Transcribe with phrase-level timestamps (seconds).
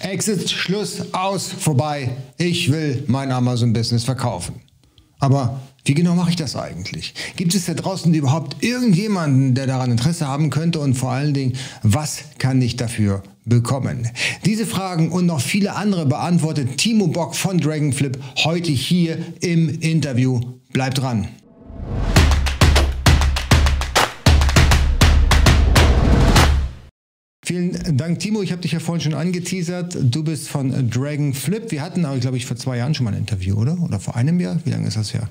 [0.00, 2.10] Exit, Schluss, aus, vorbei.
[2.36, 4.54] Ich will mein Amazon-Business verkaufen.
[5.18, 7.14] Aber wie genau mache ich das eigentlich?
[7.36, 10.78] Gibt es da draußen überhaupt irgendjemanden, der daran Interesse haben könnte?
[10.78, 14.08] Und vor allen Dingen, was kann ich dafür bekommen?
[14.44, 20.40] Diese Fragen und noch viele andere beantwortet Timo Bock von Dragonflip heute hier im Interview.
[20.72, 21.26] Bleibt dran.
[27.48, 28.42] Vielen Dank, Timo.
[28.42, 29.96] Ich habe dich ja vorhin schon angeteasert.
[30.02, 31.70] Du bist von Dragonflip.
[31.70, 33.80] Wir hatten, glaube ich, vor zwei Jahren schon mal ein Interview, oder?
[33.80, 34.60] Oder vor einem Jahr?
[34.66, 35.30] Wie lange ist das her?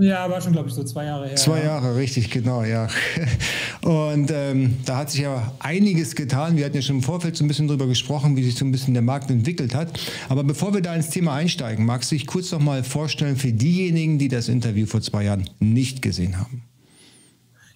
[0.00, 1.36] Ja, war schon, glaube ich, so zwei Jahre her.
[1.36, 2.88] Zwei Jahre, richtig, genau, ja.
[3.82, 6.56] Und ähm, da hat sich ja einiges getan.
[6.56, 8.72] Wir hatten ja schon im Vorfeld so ein bisschen darüber gesprochen, wie sich so ein
[8.72, 10.00] bisschen der Markt entwickelt hat.
[10.30, 13.52] Aber bevor wir da ins Thema einsteigen, magst du dich kurz noch mal vorstellen für
[13.52, 16.62] diejenigen, die das Interview vor zwei Jahren nicht gesehen haben?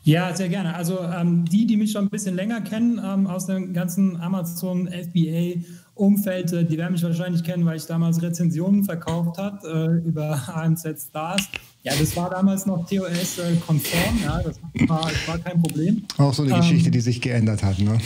[0.02, 0.74] Ja, sehr gerne.
[0.74, 4.88] Also ähm, die, die mich schon ein bisschen länger kennen ähm, aus dem ganzen Amazon
[4.88, 5.60] FBA
[5.94, 10.40] Umfeld, äh, die werden mich wahrscheinlich kennen, weil ich damals Rezensionen verkauft habe äh, über
[10.48, 11.42] AMZ Stars.
[11.82, 16.02] Ja, das war damals noch TOS-konform, äh, ja, das war, das war, kein Problem.
[16.18, 17.98] Auch so eine ähm, Geschichte, die sich geändert hat, ne?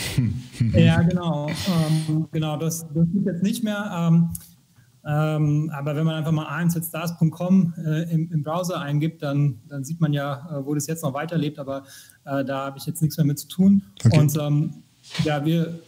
[0.75, 1.49] ja, genau.
[1.49, 4.29] Ähm, genau, das, das gibt jetzt nicht mehr.
[5.07, 10.01] Ähm, aber wenn man einfach mal amzstars.com äh, im, im, Browser eingibt, dann, dann sieht
[10.01, 11.85] man ja, äh, wo das jetzt noch weiterlebt, aber
[12.25, 13.83] äh, da habe ich jetzt nichts mehr mit zu tun.
[14.03, 14.19] Okay.
[14.19, 14.75] Und ähm,
[15.25, 15.79] ja, wir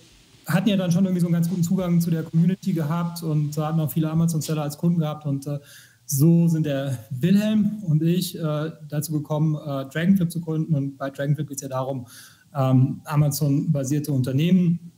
[0.46, 3.56] hatten ja dann schon irgendwie so einen ganz guten Zugang zu der Community gehabt und
[3.56, 5.58] hatten auch viele Amazon-Seller als Kunden gehabt und äh,
[6.04, 11.10] so sind der Wilhelm und ich äh, dazu gekommen, äh, Dragonflip zu gründen und bei
[11.10, 12.06] Dragonflip geht es ja darum,
[12.54, 14.92] ähm, Amazon-basierte Unternehmen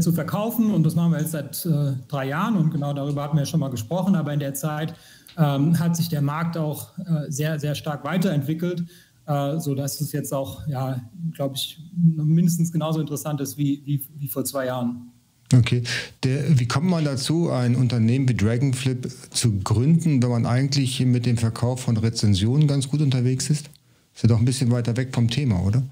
[0.00, 0.72] zu verkaufen.
[0.72, 3.46] Und das machen wir jetzt seit äh, drei Jahren und genau darüber hatten wir ja
[3.46, 4.14] schon mal gesprochen.
[4.14, 4.94] Aber in der Zeit
[5.36, 8.84] ähm, hat sich der Markt auch äh, sehr, sehr stark weiterentwickelt,
[9.26, 11.00] äh, sodass es jetzt auch, ja,
[11.32, 15.10] glaube ich, mindestens genauso interessant ist wie, wie, wie vor zwei Jahren.
[15.52, 15.82] Okay.
[16.22, 21.26] Der, wie kommt man dazu, ein Unternehmen wie Dragonflip zu gründen, wenn man eigentlich mit
[21.26, 23.70] dem Verkauf von Rezensionen ganz gut unterwegs ist?
[24.14, 25.82] Ist ja doch ein bisschen weiter weg vom Thema, oder?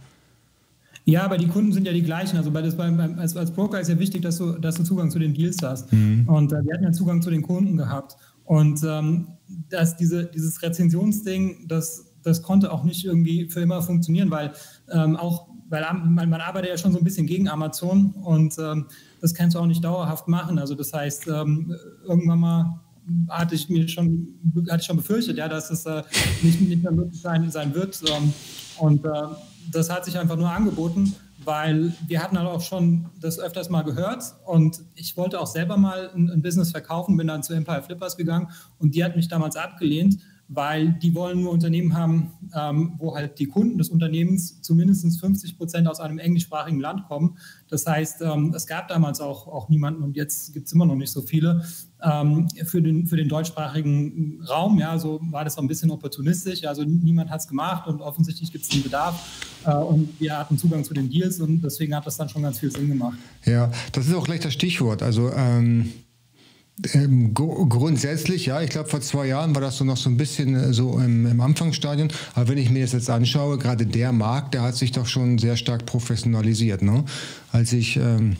[1.04, 2.36] Ja, aber die Kunden sind ja die gleichen.
[2.36, 5.10] Also bei das, beim, als, als Broker ist ja wichtig, dass du, dass du Zugang
[5.10, 5.92] zu den Deals hast.
[5.92, 6.28] Mhm.
[6.28, 8.16] Und äh, wir hatten ja Zugang zu den Kunden gehabt.
[8.44, 9.28] Und ähm,
[9.68, 14.52] dass diese, dieses Rezensionsding, das, das konnte auch nicht irgendwie für immer funktionieren, weil
[14.90, 18.86] ähm, auch, weil man, man, arbeitet ja schon so ein bisschen gegen Amazon und ähm,
[19.20, 20.58] das kannst du auch nicht dauerhaft machen.
[20.58, 21.74] Also das heißt, ähm,
[22.06, 22.80] irgendwann mal
[23.28, 24.28] hatte ich mir schon,
[24.68, 26.02] hatte ich schon befürchtet, ja, dass es äh,
[26.42, 28.00] nicht, nicht mehr möglich sein, sein wird.
[28.06, 28.32] Ähm,
[28.78, 29.08] und äh,
[29.70, 31.14] das hat sich einfach nur angeboten,
[31.44, 35.76] weil wir hatten halt auch schon das öfters mal gehört und ich wollte auch selber
[35.76, 39.28] mal ein, ein Business verkaufen, bin dann zu Empire Flippers gegangen und die hat mich
[39.28, 40.18] damals abgelehnt,
[40.48, 45.56] weil die wollen nur Unternehmen haben, ähm, wo halt die Kunden des Unternehmens zumindest 50
[45.56, 47.38] Prozent aus einem englischsprachigen Land kommen.
[47.68, 50.96] Das heißt, ähm, es gab damals auch, auch niemanden und jetzt gibt es immer noch
[50.96, 51.64] nicht so viele
[52.02, 54.78] ähm, für, den, für den deutschsprachigen Raum.
[54.78, 56.64] Ja, so war das auch ein bisschen opportunistisch.
[56.64, 59.20] Also niemand hat es gemacht und offensichtlich gibt es einen Bedarf
[59.64, 62.58] äh, und wir hatten Zugang zu den Deals und deswegen hat das dann schon ganz
[62.58, 63.18] viel Sinn gemacht.
[63.44, 65.02] Ja, das ist auch gleich das Stichwort.
[65.02, 65.92] Also ähm
[66.94, 70.54] ähm, grundsätzlich, ja, ich glaube, vor zwei Jahren war das so noch so ein bisschen
[70.54, 72.08] äh, so im, im, Anfangsstadion.
[72.34, 75.38] Aber wenn ich mir das jetzt anschaue, gerade der Markt, der hat sich doch schon
[75.38, 76.82] sehr stark professionalisiert.
[76.82, 77.04] Ne?
[77.52, 78.36] Als ich ähm,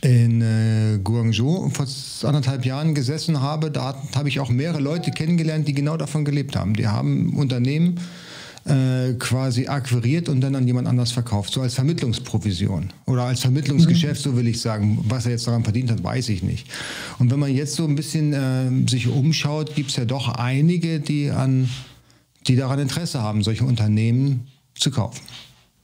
[0.00, 1.86] in äh, Guangzhou vor
[2.28, 6.56] anderthalb Jahren gesessen habe, da habe ich auch mehrere Leute kennengelernt, die genau davon gelebt
[6.56, 6.74] haben.
[6.74, 7.98] Die haben Unternehmen
[8.68, 14.24] äh, quasi akquiriert und dann an jemand anders verkauft, so als Vermittlungsprovision oder als Vermittlungsgeschäft,
[14.24, 14.30] mhm.
[14.30, 14.98] so will ich sagen.
[15.08, 16.66] Was er jetzt daran verdient hat, weiß ich nicht.
[17.18, 21.00] Und wenn man jetzt so ein bisschen äh, sich umschaut, gibt es ja doch einige,
[21.00, 21.68] die, an,
[22.46, 25.20] die daran Interesse haben, solche Unternehmen zu kaufen.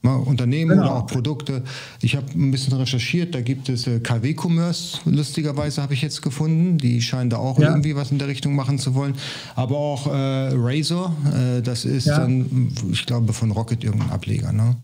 [0.03, 0.83] Unternehmen genau.
[0.83, 1.63] oder auch Produkte.
[2.01, 6.77] Ich habe ein bisschen recherchiert, da gibt es äh, KW-Commerce, lustigerweise habe ich jetzt gefunden.
[6.77, 7.69] Die scheinen da auch ja.
[7.69, 9.15] irgendwie was in der Richtung machen zu wollen.
[9.55, 12.19] Aber auch äh, Razor, äh, das ist ja.
[12.19, 14.51] dann, ich glaube, von Rocket irgendein Ableger.
[14.51, 14.75] Ne?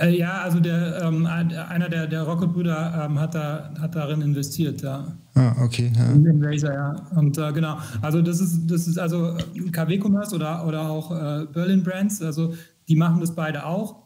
[0.00, 4.82] Äh, ja, also der, ähm, einer der, der Rocket-Brüder ähm, hat, da, hat darin investiert,
[4.82, 5.06] ja.
[5.34, 5.90] Ah, okay.
[5.94, 6.12] Ja.
[6.12, 6.94] In Razer, ja.
[7.16, 9.36] Und äh, genau, also das ist, das ist also
[9.72, 12.54] KW-Commerce oder, oder auch äh, Berlin Brands, also
[12.88, 14.02] die machen das beide auch.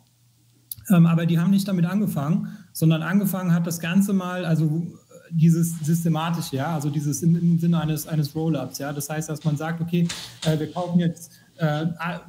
[0.88, 4.87] Ähm, aber die haben nicht damit angefangen, sondern angefangen hat das Ganze mal, also
[5.31, 8.93] dieses systematische, ja, also dieses im, im Sinne eines, eines Roll-Ups, ja.
[8.93, 10.06] Das heißt, dass man sagt, okay,
[10.44, 11.87] äh, wir kaufen jetzt äh,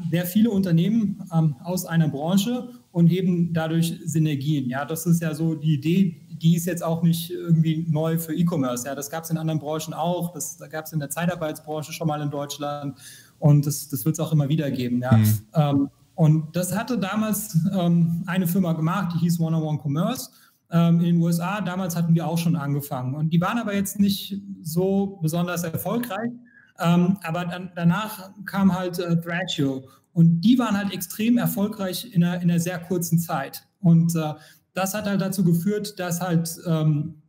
[0.10, 4.70] sehr viele Unternehmen ähm, aus einer Branche und heben dadurch Synergien.
[4.70, 8.34] Ja, das ist ja so die Idee, die ist jetzt auch nicht irgendwie neu für
[8.34, 8.86] E-Commerce.
[8.86, 10.34] Ja, das gab es in anderen Branchen auch.
[10.34, 12.98] Das gab es in der Zeitarbeitsbranche schon mal in Deutschland
[13.40, 15.02] und das, das wird es auch immer wieder geben.
[15.02, 15.18] Ja.
[15.18, 15.40] Mhm.
[15.54, 20.32] Ähm, und das hatte damals ähm, eine Firma gemacht, die hieß One-on-One Commerce.
[20.72, 21.62] ähm, in den USA.
[21.62, 23.14] Damals hatten wir auch schon angefangen.
[23.14, 26.32] Und die waren aber jetzt nicht so besonders erfolgreich.
[26.80, 29.88] Ähm, aber dann, danach kam halt äh, Thrashio.
[30.12, 33.62] Und die waren halt extrem erfolgreich in einer, in einer sehr kurzen Zeit.
[33.80, 34.34] Und äh,
[34.74, 37.22] das hat halt dazu geführt, dass halt ähm,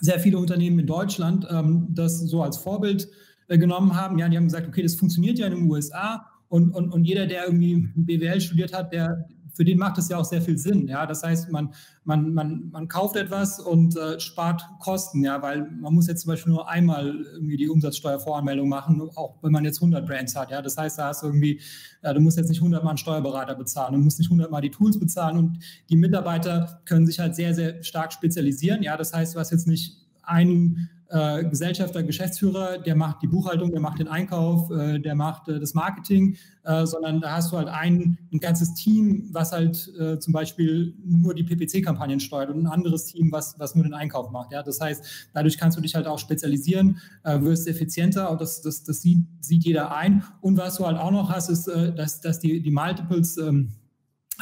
[0.00, 3.08] sehr viele Unternehmen in Deutschland ähm, das so als Vorbild
[3.46, 4.18] äh, genommen haben.
[4.18, 7.26] Ja, die haben gesagt, okay, das funktioniert ja in den USA und, und, und jeder,
[7.26, 10.86] der irgendwie BWL studiert hat, der, für den macht es ja auch sehr viel Sinn.
[10.86, 11.72] Ja, das heißt, man,
[12.04, 16.28] man, man, man kauft etwas und äh, spart Kosten, ja, weil man muss jetzt zum
[16.28, 20.50] Beispiel nur einmal irgendwie die Umsatzsteuervoranmeldung machen, auch wenn man jetzt 100 Brands hat.
[20.50, 21.58] Ja, das heißt, da hast du irgendwie,
[22.02, 24.60] ja, du musst jetzt nicht 100 Mal einen Steuerberater bezahlen, du musst nicht 100 Mal
[24.60, 25.58] die Tools bezahlen und
[25.88, 28.82] die Mitarbeiter können sich halt sehr, sehr stark spezialisieren.
[28.82, 33.70] Ja, das heißt, du hast jetzt nicht einen äh, Gesellschafter, Geschäftsführer, der macht die Buchhaltung,
[33.70, 37.58] der macht den Einkauf, äh, der macht äh, das Marketing, äh, sondern da hast du
[37.58, 42.62] halt ein, ein ganzes Team, was halt äh, zum Beispiel nur die PPC-Kampagnen steuert und
[42.62, 44.52] ein anderes Team, was, was nur den Einkauf macht.
[44.52, 44.62] Ja?
[44.62, 48.82] Das heißt, dadurch kannst du dich halt auch spezialisieren, äh, wirst effizienter und das, das,
[48.82, 50.24] das sieht, sieht jeder ein.
[50.40, 53.72] Und was du halt auch noch hast, ist, dass, dass die, die Multiples ähm,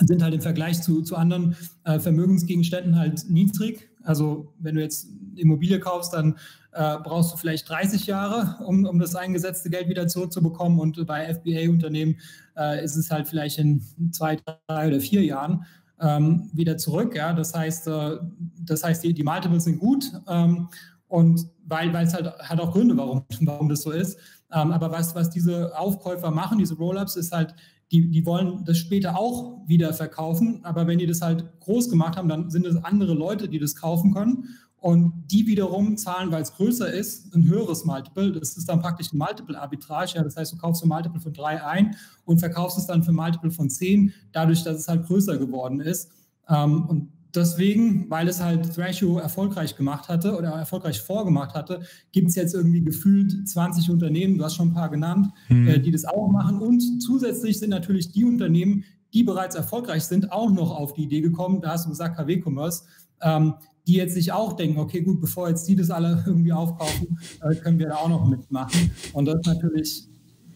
[0.01, 3.90] sind halt im Vergleich zu, zu anderen Vermögensgegenständen halt niedrig.
[4.05, 6.37] Also wenn du jetzt Immobilie kaufst, dann
[6.73, 10.79] äh, brauchst du vielleicht 30 Jahre, um, um das eingesetzte Geld wieder zurückzubekommen.
[10.79, 12.17] Und bei FBA-Unternehmen
[12.57, 13.83] äh, ist es halt vielleicht in
[14.13, 15.65] zwei, drei oder vier Jahren
[16.01, 17.15] ähm, wieder zurück.
[17.15, 17.33] Ja?
[17.33, 18.19] Das heißt, äh,
[18.61, 20.13] das heißt die, die Multiples sind gut.
[20.29, 20.69] Ähm,
[21.09, 24.17] und weil, weil es halt hat auch Gründe, warum, warum das so ist.
[24.53, 27.55] Ähm, aber was, was diese Aufkäufer machen, diese Roll-ups, ist halt,
[27.91, 30.61] die, die wollen das später auch wieder verkaufen.
[30.63, 33.75] Aber wenn die das halt groß gemacht haben, dann sind es andere Leute, die das
[33.75, 34.49] kaufen können.
[34.81, 38.33] Und die wiederum zahlen, weil es größer ist, ein höheres Multiple.
[38.33, 40.13] Das ist dann praktisch ein Multiple-Arbitrage.
[40.15, 43.13] Ja, das heißt, du kaufst ein Multiple von 3 ein und verkaufst es dann für
[43.13, 46.11] ein Multiple von 10, dadurch, dass es halt größer geworden ist.
[46.49, 51.81] Ähm, und deswegen, weil es halt Thrasio erfolgreich gemacht hatte oder erfolgreich vorgemacht hatte,
[52.13, 55.69] gibt es jetzt irgendwie gefühlt 20 Unternehmen, du hast schon ein paar genannt, mhm.
[55.69, 56.61] äh, die das auch machen.
[56.61, 61.21] Und zusätzlich sind natürlich die Unternehmen, die bereits erfolgreich sind, auch noch auf die Idee
[61.21, 61.61] gekommen.
[61.61, 62.85] Da hast du gesagt, KW Commerce.
[63.23, 63.55] Ähm,
[63.87, 67.55] die jetzt sich auch denken, okay, gut, bevor jetzt die das alle irgendwie aufkaufen, äh,
[67.57, 68.91] können wir da auch noch mitmachen.
[69.15, 70.09] Und das ist natürlich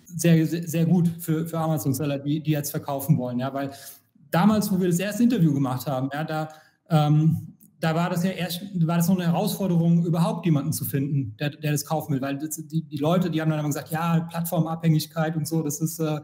[0.05, 3.41] sehr, sehr, sehr gut für, für Amazon-Seller, die, die jetzt verkaufen wollen.
[3.41, 3.71] Ja, weil
[4.31, 6.49] damals, wo wir das erste Interview gemacht haben, ja, da,
[6.91, 11.37] ähm, da war das ja erst, war das noch eine Herausforderung, überhaupt jemanden zu finden,
[11.39, 13.91] der, der das kaufen will, weil das, die, die, Leute, die haben dann immer gesagt,
[13.91, 16.21] ja, Plattformabhängigkeit und so, das ist, äh,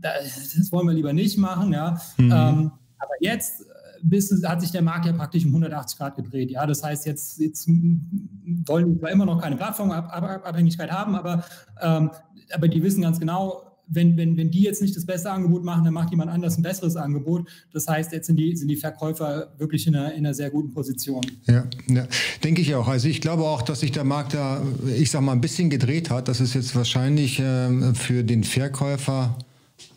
[0.00, 2.00] das wollen wir lieber nicht machen, ja.
[2.16, 2.32] Mhm.
[2.32, 3.64] Ähm, aber jetzt
[4.02, 6.50] bis, hat sich der Markt ja praktisch um 180 Grad gedreht.
[6.50, 11.44] Ja, das heißt, jetzt, jetzt wollen wir immer noch keine Plattformabhängigkeit haben, aber,
[11.80, 12.10] ähm,
[12.52, 15.84] aber die wissen ganz genau, wenn, wenn, wenn die jetzt nicht das beste Angebot machen,
[15.84, 17.48] dann macht jemand anders ein besseres Angebot.
[17.72, 20.72] Das heißt, jetzt sind die, sind die Verkäufer wirklich in einer, in einer sehr guten
[20.72, 21.20] Position.
[21.46, 22.06] Ja, ja,
[22.42, 22.88] denke ich auch.
[22.88, 24.62] Also ich glaube auch, dass sich der Markt da,
[24.96, 26.28] ich sag mal, ein bisschen gedreht hat.
[26.28, 29.36] Das ist jetzt wahrscheinlich äh, für den Verkäufer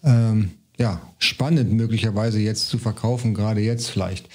[0.03, 4.27] ähm, ja, spannend möglicherweise jetzt zu verkaufen, gerade jetzt vielleicht.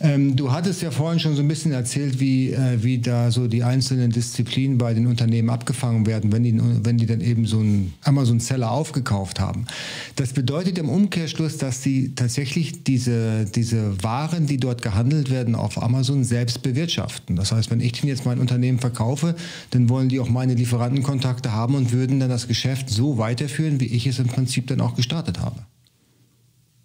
[0.00, 3.46] Ähm, du hattest ja vorhin schon so ein bisschen erzählt, wie, äh, wie da so
[3.46, 7.58] die einzelnen Disziplinen bei den Unternehmen abgefangen werden, wenn die, wenn die dann eben so
[7.58, 9.66] einen Amazon-Seller aufgekauft haben.
[10.16, 15.82] Das bedeutet im Umkehrschluss, dass sie tatsächlich diese, diese Waren, die dort gehandelt werden, auf
[15.82, 17.36] Amazon selbst bewirtschaften.
[17.36, 19.36] Das heißt, wenn ich denn jetzt mein Unternehmen verkaufe,
[19.70, 23.86] dann wollen die auch meine Lieferantenkontakte haben und würden dann das Geschäft so weiterführen, wie
[23.86, 25.60] ich es im Prinzip dann auch gestartet habe.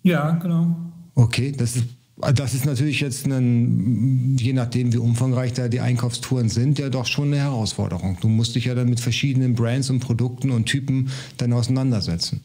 [0.03, 0.75] Ja, genau.
[1.15, 1.85] Okay, das ist,
[2.33, 7.05] das ist natürlich jetzt, ein, je nachdem wie umfangreich da die Einkaufstouren sind, ja doch
[7.05, 8.17] schon eine Herausforderung.
[8.21, 12.41] Du musst dich ja dann mit verschiedenen Brands und Produkten und Typen dann auseinandersetzen.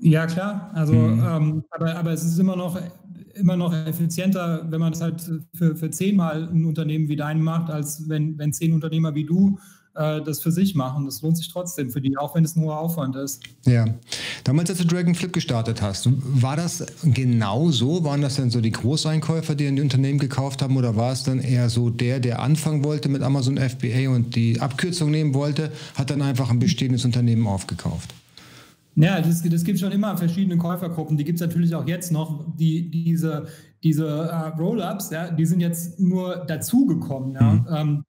[0.00, 0.70] Ja, klar.
[0.74, 1.24] Also, mhm.
[1.24, 2.78] ähm, aber, aber es ist immer noch,
[3.34, 5.20] immer noch effizienter, wenn man das halt
[5.54, 9.58] für, für zehnmal ein Unternehmen wie dein macht, als wenn, wenn zehn Unternehmer wie du
[9.94, 11.04] äh, das für sich machen.
[11.04, 13.42] Das lohnt sich trotzdem für die, auch wenn es ein hoher Aufwand ist.
[13.66, 13.86] Ja.
[14.44, 18.04] Damals, als du Dragonflip gestartet hast, war das genau so?
[18.04, 21.24] Waren das dann so die Großeinkäufer, die in die Unternehmen gekauft haben, oder war es
[21.24, 25.70] dann eher so der, der anfangen wollte mit Amazon FBA und die Abkürzung nehmen wollte,
[25.94, 28.14] hat dann einfach ein bestehendes Unternehmen aufgekauft?
[28.94, 31.16] Ja, das, das gibt schon immer verschiedene Käufergruppen.
[31.16, 32.44] Die gibt es natürlich auch jetzt noch.
[32.58, 33.46] Die, diese
[33.82, 37.34] diese uh, Roll-ups, ja, die sind jetzt nur dazugekommen.
[37.34, 37.52] Ja.
[37.52, 37.66] Mhm.
[37.70, 38.04] Ähm,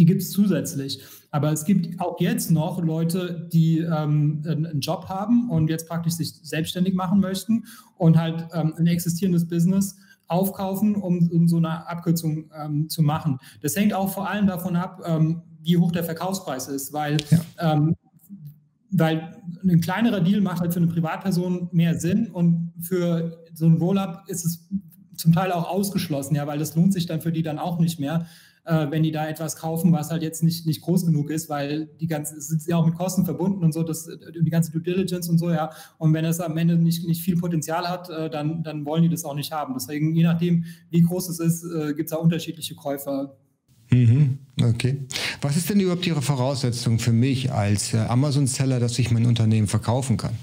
[0.00, 1.00] die gibt es zusätzlich.
[1.30, 6.14] Aber es gibt auch jetzt noch Leute, die ähm, einen Job haben und jetzt praktisch
[6.14, 7.64] sich selbstständig machen möchten
[7.98, 13.38] und halt ähm, ein existierendes Business aufkaufen, um, um so eine Abkürzung ähm, zu machen.
[13.60, 17.40] Das hängt auch vor allem davon ab, ähm, wie hoch der Verkaufspreis ist, weil, ja.
[17.58, 17.94] Ähm,
[18.90, 23.76] weil ein kleinerer Deal macht halt für eine Privatperson mehr Sinn und für so ein
[23.76, 24.66] Roll-up ist es
[25.14, 28.00] zum Teil auch ausgeschlossen, ja, weil das lohnt sich dann für die dann auch nicht
[28.00, 28.26] mehr,
[28.64, 31.86] äh, wenn die da etwas kaufen, was halt jetzt nicht, nicht groß genug ist, weil
[32.00, 34.82] die ganze, es sind ja auch mit Kosten verbunden und so, das, die ganze Due
[34.82, 35.70] Diligence und so, ja.
[35.98, 39.08] Und wenn es am Ende nicht, nicht viel Potenzial hat, äh, dann, dann wollen die
[39.08, 39.74] das auch nicht haben.
[39.74, 43.36] Deswegen, je nachdem, wie groß es ist, äh, gibt es da unterschiedliche Käufer.
[43.90, 44.98] Mhm, okay.
[45.40, 50.16] Was ist denn überhaupt Ihre Voraussetzung für mich als Amazon-Seller, dass ich mein Unternehmen verkaufen
[50.16, 50.34] kann?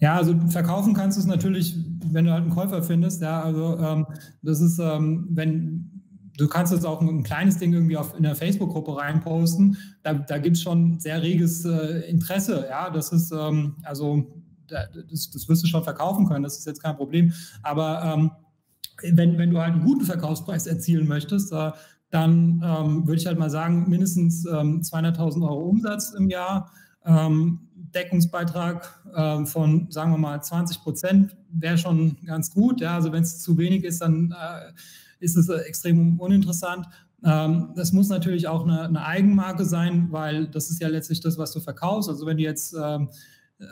[0.00, 1.76] Ja, also verkaufen kannst du es natürlich,
[2.10, 3.22] wenn du halt einen Käufer findest.
[3.22, 4.06] Ja, also ähm,
[4.42, 5.95] das ist, ähm, wenn
[6.36, 9.76] du kannst jetzt auch ein, kleines Ding irgendwie auf, in der Facebook-Gruppe reinposten.
[10.02, 12.66] Da, da gibt es schon sehr reges äh, Interesse.
[12.68, 14.26] Ja, das ist ähm, also
[14.68, 16.42] das, das wirst du schon verkaufen können.
[16.42, 17.32] Das ist jetzt kein Problem.
[17.62, 18.30] Aber ähm,
[19.02, 21.72] wenn, wenn du halt einen guten Verkaufspreis erzielen möchtest, äh,
[22.10, 26.70] dann ähm, würde ich halt mal sagen, mindestens ähm, 200.000 Euro Umsatz im Jahr.
[27.04, 32.80] Ähm, Deckungsbeitrag äh, von, sagen wir mal, 20 Prozent wäre schon ganz gut.
[32.80, 34.72] Ja, also wenn es zu wenig ist, dann äh,
[35.18, 36.86] ist es äh, extrem uninteressant.
[37.24, 41.52] Ähm, das muss natürlich auch eine, Eigenmarke sein, weil das ist ja letztlich das, was
[41.52, 42.08] du verkaufst.
[42.08, 43.08] Also wenn du jetzt ähm,
[43.58, 43.64] äh,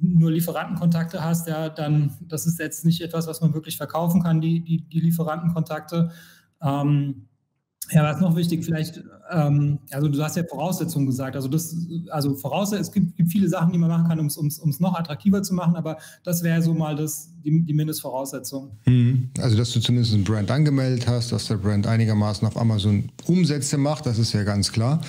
[0.00, 4.40] nur Lieferantenkontakte hast, ja, dann das ist jetzt nicht etwas, was man wirklich verkaufen kann,
[4.40, 6.12] die, die, die Lieferantenkontakte.
[6.62, 7.28] Ähm,
[7.90, 11.36] ja, was noch wichtig, vielleicht, ähm, also du hast ja Voraussetzungen gesagt.
[11.36, 11.76] Also das,
[12.10, 15.42] also Voraussetzungen, es gibt, gibt, viele Sachen, die man machen kann, um es noch attraktiver
[15.42, 18.70] zu machen, aber das wäre so mal das, die, die Mindestvoraussetzung.
[18.86, 19.30] Mhm.
[19.38, 23.76] Also dass du zumindest ein Brand angemeldet hast, dass der Brand einigermaßen auf Amazon Umsätze
[23.76, 25.00] macht, das ist ja ganz klar.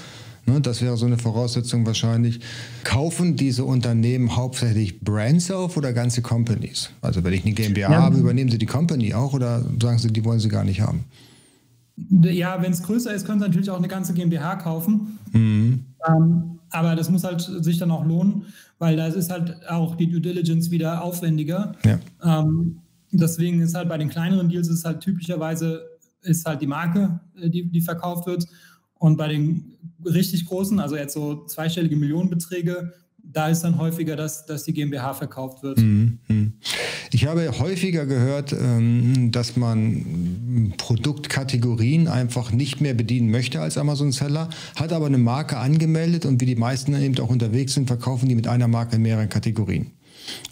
[0.48, 2.40] Ne, das wäre so eine Voraussetzung wahrscheinlich.
[2.84, 6.92] Kaufen diese Unternehmen hauptsächlich Brands auf oder ganze Companies?
[7.02, 8.02] Also wenn ich eine GmbH ja.
[8.02, 11.06] habe, übernehmen sie die Company auch oder sagen sie, die wollen sie gar nicht haben?
[11.98, 15.18] Ja, wenn es größer ist, können Sie natürlich auch eine ganze GmbH kaufen.
[15.32, 15.86] Mhm.
[16.08, 18.46] Ähm, aber das muss halt sich dann auch lohnen,
[18.80, 21.74] weil da ist halt auch die Due Diligence wieder aufwendiger.
[21.86, 22.00] Ja.
[22.24, 25.84] Ähm, deswegen ist halt bei den kleineren Deals ist halt typischerweise
[26.22, 28.46] ist halt die Marke, äh, die, die verkauft wird.
[28.98, 29.74] Und bei den
[30.04, 32.94] richtig großen, also jetzt so zweistellige Millionenbeträge,
[33.36, 35.78] da ist dann häufiger, dass, dass die GmbH verkauft wird.
[35.78, 36.54] Mhm, mhm.
[37.12, 44.50] Ich habe häufiger gehört, ähm, dass man Produktkategorien einfach nicht mehr bedienen möchte als Amazon-Seller,
[44.78, 48.36] hat aber eine Marke angemeldet und wie die meisten eben auch unterwegs sind, verkaufen die
[48.36, 49.92] mit einer Marke in mehreren Kategorien.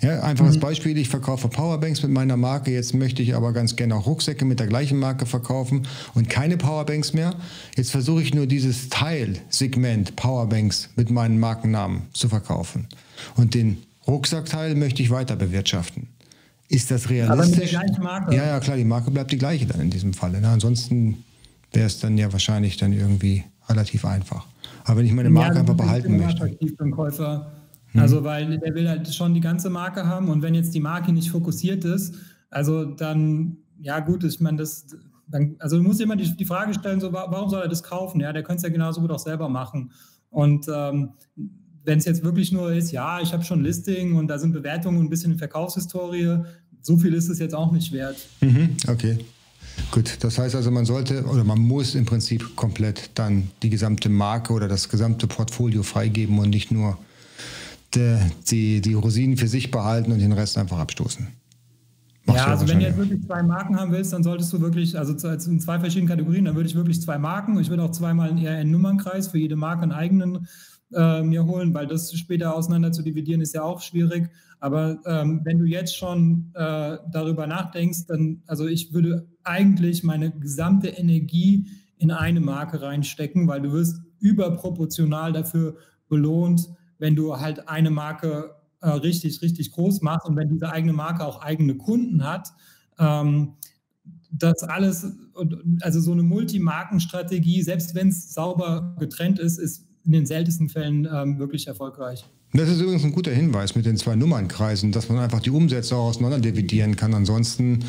[0.01, 0.61] Ja, einfaches mhm.
[0.61, 4.45] Beispiel, ich verkaufe Powerbanks mit meiner Marke, jetzt möchte ich aber ganz gerne auch Rucksäcke
[4.45, 7.35] mit der gleichen Marke verkaufen und keine Powerbanks mehr.
[7.75, 12.87] Jetzt versuche ich nur dieses Teilsegment Powerbanks mit meinen Markennamen zu verkaufen.
[13.35, 13.77] Und den
[14.07, 16.07] Rucksackteil möchte ich weiter bewirtschaften.
[16.67, 17.39] Ist das realistisch?
[17.39, 18.35] Aber mit der gleichen Marke.
[18.35, 20.39] Ja, ja, klar, die Marke bleibt die gleiche dann in diesem Falle.
[20.41, 21.23] Na, ansonsten
[21.71, 24.47] wäre es dann ja wahrscheinlich dann irgendwie relativ einfach.
[24.83, 26.57] Aber wenn ich meine Marke ja, einfach behalten möchte.
[26.91, 27.51] Käufer
[27.93, 28.01] Mhm.
[28.01, 31.11] Also, weil der will halt schon die ganze Marke haben und wenn jetzt die Marke
[31.11, 32.15] nicht fokussiert ist,
[32.49, 34.87] also dann, ja gut, ich meine, das,
[35.27, 38.19] dann, also du musst immer die, die Frage stellen, so, warum soll er das kaufen?
[38.21, 39.91] Ja, der könnte es ja genauso gut auch selber machen.
[40.29, 41.13] Und ähm,
[41.85, 44.99] wenn es jetzt wirklich nur ist, ja, ich habe schon Listing und da sind Bewertungen
[44.99, 46.39] und ein bisschen Verkaufshistorie,
[46.81, 48.17] so viel ist es jetzt auch nicht wert.
[48.41, 49.19] Mhm, okay.
[49.91, 54.09] Gut, das heißt also, man sollte oder man muss im Prinzip komplett dann die gesamte
[54.09, 56.97] Marke oder das gesamte Portfolio freigeben und nicht nur
[57.95, 61.27] die, die Rosinen für sich behalten und den Rest einfach abstoßen.
[62.25, 64.97] Machst ja, also wenn du jetzt wirklich zwei Marken haben willst, dann solltest du wirklich,
[64.97, 65.13] also
[65.49, 67.59] in zwei verschiedenen Kategorien, dann würde ich wirklich zwei Marken.
[67.59, 70.47] Ich würde auch zweimal einen ERN-Nummernkreis für jede Marke einen eigenen
[70.93, 74.29] äh, mir holen, weil das später auseinander zu dividieren ist ja auch schwierig.
[74.59, 80.31] Aber ähm, wenn du jetzt schon äh, darüber nachdenkst, dann, also ich würde eigentlich meine
[80.31, 85.75] gesamte Energie in eine Marke reinstecken, weil du wirst überproportional dafür
[86.07, 86.69] belohnt,
[87.03, 91.25] wenn du halt eine Marke äh, richtig, richtig groß machst und wenn diese eigene Marke
[91.25, 92.53] auch eigene Kunden hat,
[92.97, 93.55] ähm,
[94.31, 95.05] das alles,
[95.81, 101.05] also so eine Multimarkenstrategie, selbst wenn es sauber getrennt ist, ist in den seltensten Fällen
[101.13, 102.23] ähm, wirklich erfolgreich.
[102.53, 105.97] Das ist übrigens ein guter Hinweis mit den zwei Nummernkreisen, dass man einfach die Umsätze
[105.97, 107.13] auch auseinander dividieren kann.
[107.13, 107.79] Ansonsten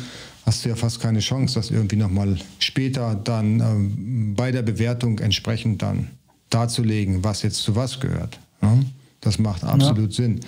[0.45, 5.19] hast du ja fast keine Chance, das irgendwie nochmal später dann ähm, bei der Bewertung
[5.19, 6.09] entsprechend dann
[6.49, 8.39] darzulegen, was jetzt zu was gehört.
[8.61, 8.77] Ja?
[9.25, 10.23] Das macht absolut ja.
[10.23, 10.39] Sinn.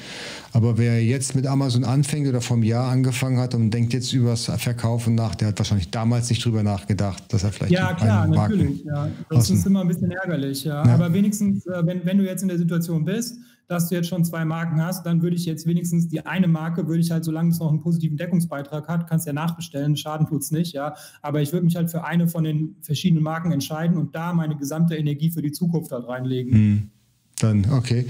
[0.53, 4.29] Aber wer jetzt mit Amazon anfängt oder vom Jahr angefangen hat und denkt jetzt über
[4.29, 7.73] das Verkaufen nach, der hat wahrscheinlich damals nicht drüber nachgedacht, dass er vielleicht.
[7.73, 8.83] Ja, klar, natürlich.
[8.83, 9.09] Ja.
[9.31, 10.63] Das ist immer ein bisschen ärgerlich.
[10.63, 10.85] Ja.
[10.85, 10.93] ja.
[10.93, 14.23] Aber wenigstens, äh, wenn, wenn du jetzt in der Situation bist, dass du jetzt schon
[14.23, 17.49] zwei Marken hast, dann würde ich jetzt wenigstens die eine Marke, würde ich halt, solange
[17.49, 20.95] es noch einen positiven Deckungsbeitrag hat, kannst du ja nachbestellen, Schaden tut es nicht, ja.
[21.23, 24.55] Aber ich würde mich halt für eine von den verschiedenen Marken entscheiden und da meine
[24.55, 26.53] gesamte Energie für die Zukunft halt reinlegen.
[26.53, 26.91] Hm.
[27.39, 28.07] Dann, okay.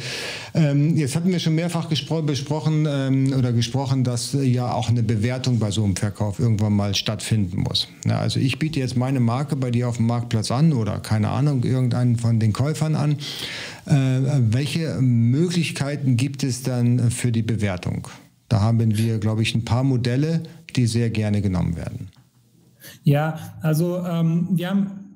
[0.53, 5.59] Ähm, jetzt hatten wir schon mehrfach besprochen ähm, oder gesprochen, dass ja auch eine Bewertung
[5.59, 7.89] bei so einem Verkauf irgendwann mal stattfinden muss.
[8.05, 11.27] Ja, also ich biete jetzt meine Marke bei dir auf dem Marktplatz an oder keine
[11.29, 13.17] Ahnung, irgendeinen von den Käufern an.
[13.85, 18.07] Äh, welche Möglichkeiten gibt es dann für die Bewertung?
[18.47, 20.43] Da haben wir, glaube ich, ein paar Modelle,
[20.77, 22.07] die sehr gerne genommen werden.
[23.03, 25.06] Ja, also ähm, wir haben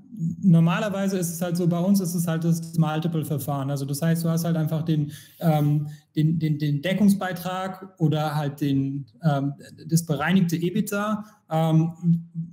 [0.41, 3.71] normalerweise ist es halt so, bei uns ist es halt das Multiple-Verfahren.
[3.71, 8.61] Also das heißt, du hast halt einfach den, ähm, den, den, den, Deckungsbeitrag oder halt
[8.61, 9.53] den, ähm,
[9.87, 11.25] das bereinigte EBITDA.
[11.49, 11.93] Ähm,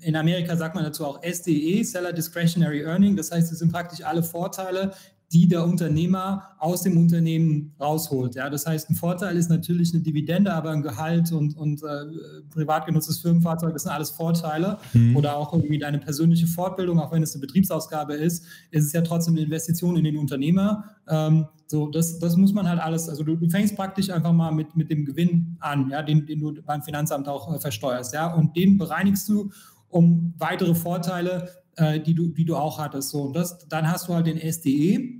[0.01, 3.17] in Amerika sagt man dazu auch SDE, Seller Discretionary Earning.
[3.17, 4.93] Das heißt, es sind praktisch alle Vorteile,
[5.33, 8.35] die der Unternehmer aus dem Unternehmen rausholt.
[8.35, 12.43] Ja, das heißt, ein Vorteil ist natürlich eine Dividende, aber ein Gehalt und, und äh,
[12.49, 14.79] privat genutztes Firmenfahrzeug, das sind alles Vorteile.
[14.95, 15.17] Mhm.
[15.17, 19.03] Oder auch irgendwie deine persönliche Fortbildung, auch wenn es eine Betriebsausgabe ist, ist es ja
[19.03, 20.85] trotzdem eine Investition in den Unternehmer.
[21.07, 24.51] Ähm, so, das, das muss man halt alles, also du, du, fängst praktisch einfach mal
[24.51, 28.33] mit, mit dem Gewinn an, ja, den, den du beim Finanzamt auch äh, versteuerst, ja,
[28.33, 29.51] und den bereinigst du
[29.91, 33.11] um weitere Vorteile äh, die, du, die du auch hattest.
[33.11, 35.18] So, und das, dann hast du halt den SDE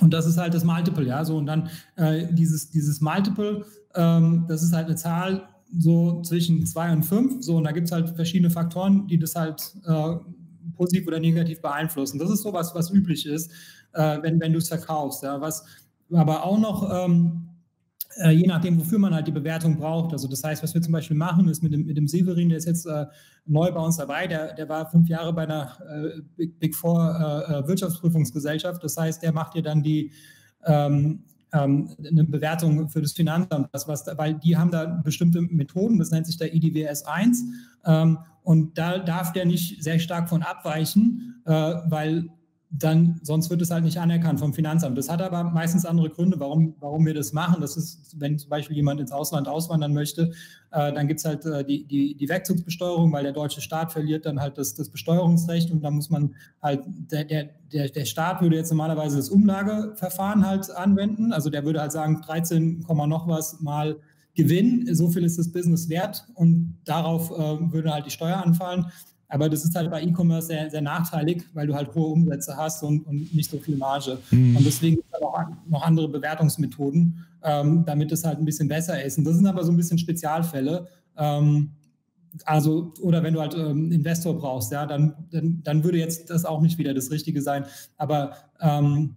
[0.00, 1.24] und das ist halt das Multiple, ja.
[1.24, 6.66] So, und dann äh, dieses, dieses Multiple, ähm, das ist halt eine Zahl so zwischen
[6.66, 7.42] zwei und fünf.
[7.42, 10.16] So, und da gibt es halt verschiedene Faktoren, die das halt äh,
[10.76, 12.18] positiv oder negativ beeinflussen.
[12.18, 13.50] Das ist sowas, was üblich ist,
[13.92, 15.22] äh, wenn, wenn du es verkaufst.
[15.22, 15.40] Ja.
[15.40, 15.64] Was
[16.12, 17.41] aber auch noch ähm,
[18.16, 20.12] äh, je nachdem, wofür man halt die Bewertung braucht.
[20.12, 22.58] Also das heißt, was wir zum Beispiel machen, ist mit dem, mit dem Severin, der
[22.58, 23.06] ist jetzt äh,
[23.46, 27.46] neu bei uns dabei, der, der war fünf Jahre bei einer äh, Big, Big Four
[27.48, 28.82] äh, äh, Wirtschaftsprüfungsgesellschaft.
[28.82, 30.12] Das heißt, der macht dir dann die
[30.64, 35.98] ähm, ähm, eine Bewertung für das Finanzamt, was, was, weil die haben da bestimmte Methoden,
[35.98, 37.44] das nennt sich der IDWS 1.
[37.84, 42.28] Ähm, und da darf der nicht sehr stark von abweichen, äh, weil
[42.74, 44.96] dann sonst wird es halt nicht anerkannt vom Finanzamt.
[44.96, 47.60] Das hat aber meistens andere Gründe, warum, warum wir das machen.
[47.60, 50.32] Das ist, wenn zum Beispiel jemand ins Ausland auswandern möchte,
[50.70, 54.24] äh, dann gibt es halt äh, die, die, die Wegzugsbesteuerung, weil der deutsche Staat verliert
[54.24, 58.40] dann halt das, das Besteuerungsrecht und da muss man halt, der, der, der, der Staat
[58.40, 61.34] würde jetzt normalerweise das Umlageverfahren halt anwenden.
[61.34, 63.96] Also der würde halt sagen, 13, noch was mal
[64.34, 68.86] Gewinn, so viel ist das Business wert und darauf äh, würde halt die Steuer anfallen.
[69.32, 72.82] Aber das ist halt bei E-Commerce sehr, sehr nachteilig, weil du halt hohe Umsätze hast
[72.82, 74.18] und, und nicht so viel Marge.
[74.30, 74.56] Mhm.
[74.58, 78.68] Und deswegen gibt es halt auch noch andere Bewertungsmethoden, ähm, damit es halt ein bisschen
[78.68, 79.16] besser ist.
[79.16, 80.86] Und das sind aber so ein bisschen Spezialfälle.
[81.16, 81.70] Ähm,
[82.44, 86.44] also, oder wenn du halt ähm, Investor brauchst, ja, dann, dann, dann, würde jetzt das
[86.44, 87.64] auch nicht wieder das Richtige sein.
[87.96, 89.14] Aber ähm,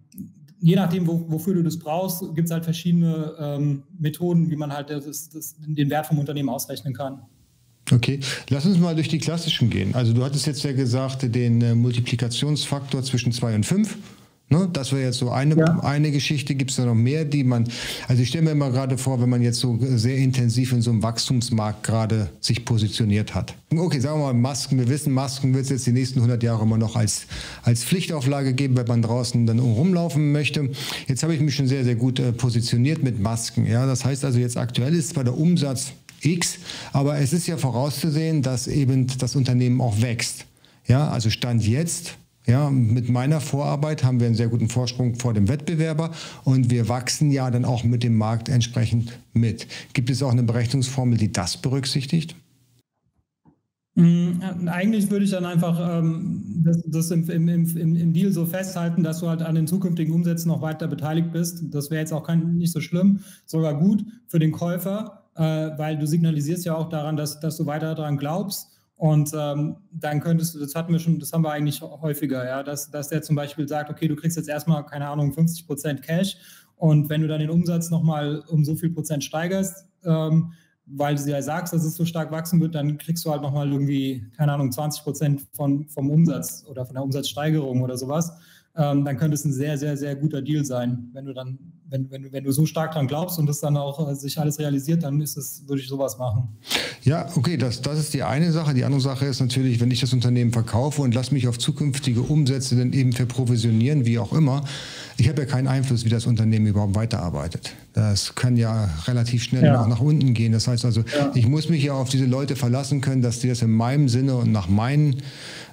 [0.60, 4.72] je nachdem, wo, wofür du das brauchst, gibt es halt verschiedene ähm, Methoden, wie man
[4.72, 7.20] halt das, das, den Wert vom Unternehmen ausrechnen kann.
[7.92, 9.94] Okay, lass uns mal durch die klassischen gehen.
[9.94, 13.96] Also du hattest jetzt ja gesagt, den äh, Multiplikationsfaktor zwischen 2 und 5.
[14.48, 14.68] Ne?
[14.72, 15.80] Das wäre jetzt so eine, ja.
[15.80, 16.54] eine Geschichte.
[16.54, 17.68] Gibt es da noch mehr, die man,
[18.06, 20.90] also ich stelle mir immer gerade vor, wenn man jetzt so sehr intensiv in so
[20.90, 23.54] einem Wachstumsmarkt gerade sich positioniert hat.
[23.74, 24.78] Okay, sagen wir mal Masken.
[24.78, 27.26] Wir wissen, Masken wird es jetzt die nächsten 100 Jahre immer noch als,
[27.62, 30.70] als Pflichtauflage geben, wenn man draußen dann rumlaufen möchte.
[31.08, 33.66] Jetzt habe ich mich schon sehr, sehr gut äh, positioniert mit Masken.
[33.66, 35.92] Ja, das heißt also jetzt aktuell ist zwar der Umsatz
[36.26, 36.58] X,
[36.92, 40.46] aber es ist ja vorauszusehen, dass eben das Unternehmen auch wächst.
[40.86, 45.34] Ja, also Stand jetzt ja, mit meiner Vorarbeit haben wir einen sehr guten Vorsprung vor
[45.34, 46.12] dem Wettbewerber
[46.44, 49.66] und wir wachsen ja dann auch mit dem Markt entsprechend mit.
[49.94, 52.36] Gibt es auch eine Berechnungsformel, die das berücksichtigt?
[53.96, 58.46] Mm, eigentlich würde ich dann einfach ähm, das, das im, im, im, im, Deal so
[58.46, 61.64] festhalten, dass du halt an den zukünftigen Umsätzen noch weiter beteiligt bist.
[61.70, 65.98] Das wäre jetzt auch kein, nicht so schlimm, sogar gut für den Käufer äh, weil
[65.98, 68.72] du signalisierst ja auch daran, dass, dass du weiter daran glaubst.
[68.96, 72.62] Und ähm, dann könntest du, das hatten wir schon, das haben wir eigentlich häufiger, ja,
[72.62, 76.02] dass, dass der zum Beispiel sagt, okay, du kriegst jetzt erstmal, keine Ahnung, 50 Prozent
[76.02, 76.38] Cash
[76.76, 80.52] und wenn du dann den Umsatz nochmal um so viel Prozent steigerst, ähm,
[80.86, 83.70] weil du ja sagst, dass es so stark wachsen wird, dann kriegst du halt nochmal
[83.70, 88.32] irgendwie, keine Ahnung, 20 Prozent von, vom Umsatz oder von der Umsatzsteigerung oder sowas
[88.76, 91.08] ähm, dann könnte es ein sehr, sehr, sehr guter Deal sein.
[91.12, 91.58] Wenn du dann,
[91.88, 94.58] wenn, wenn, wenn du so stark daran glaubst und das dann auch äh, sich alles
[94.58, 96.48] realisiert, dann ist es, würde ich sowas machen.
[97.02, 98.74] Ja, okay, das, das ist die eine Sache.
[98.74, 102.20] Die andere Sache ist natürlich, wenn ich das Unternehmen verkaufe und lasse mich auf zukünftige
[102.20, 104.64] Umsätze dann eben verprovisionieren, wie auch immer,
[105.16, 107.72] ich habe ja keinen Einfluss, wie das Unternehmen überhaupt weiterarbeitet.
[107.96, 109.72] Das kann ja relativ schnell ja.
[109.72, 110.52] nach, nach, unten gehen.
[110.52, 111.30] Das heißt also, ja.
[111.34, 114.36] ich muss mich ja auf diese Leute verlassen können, dass die das in meinem Sinne
[114.36, 115.22] und nach meinen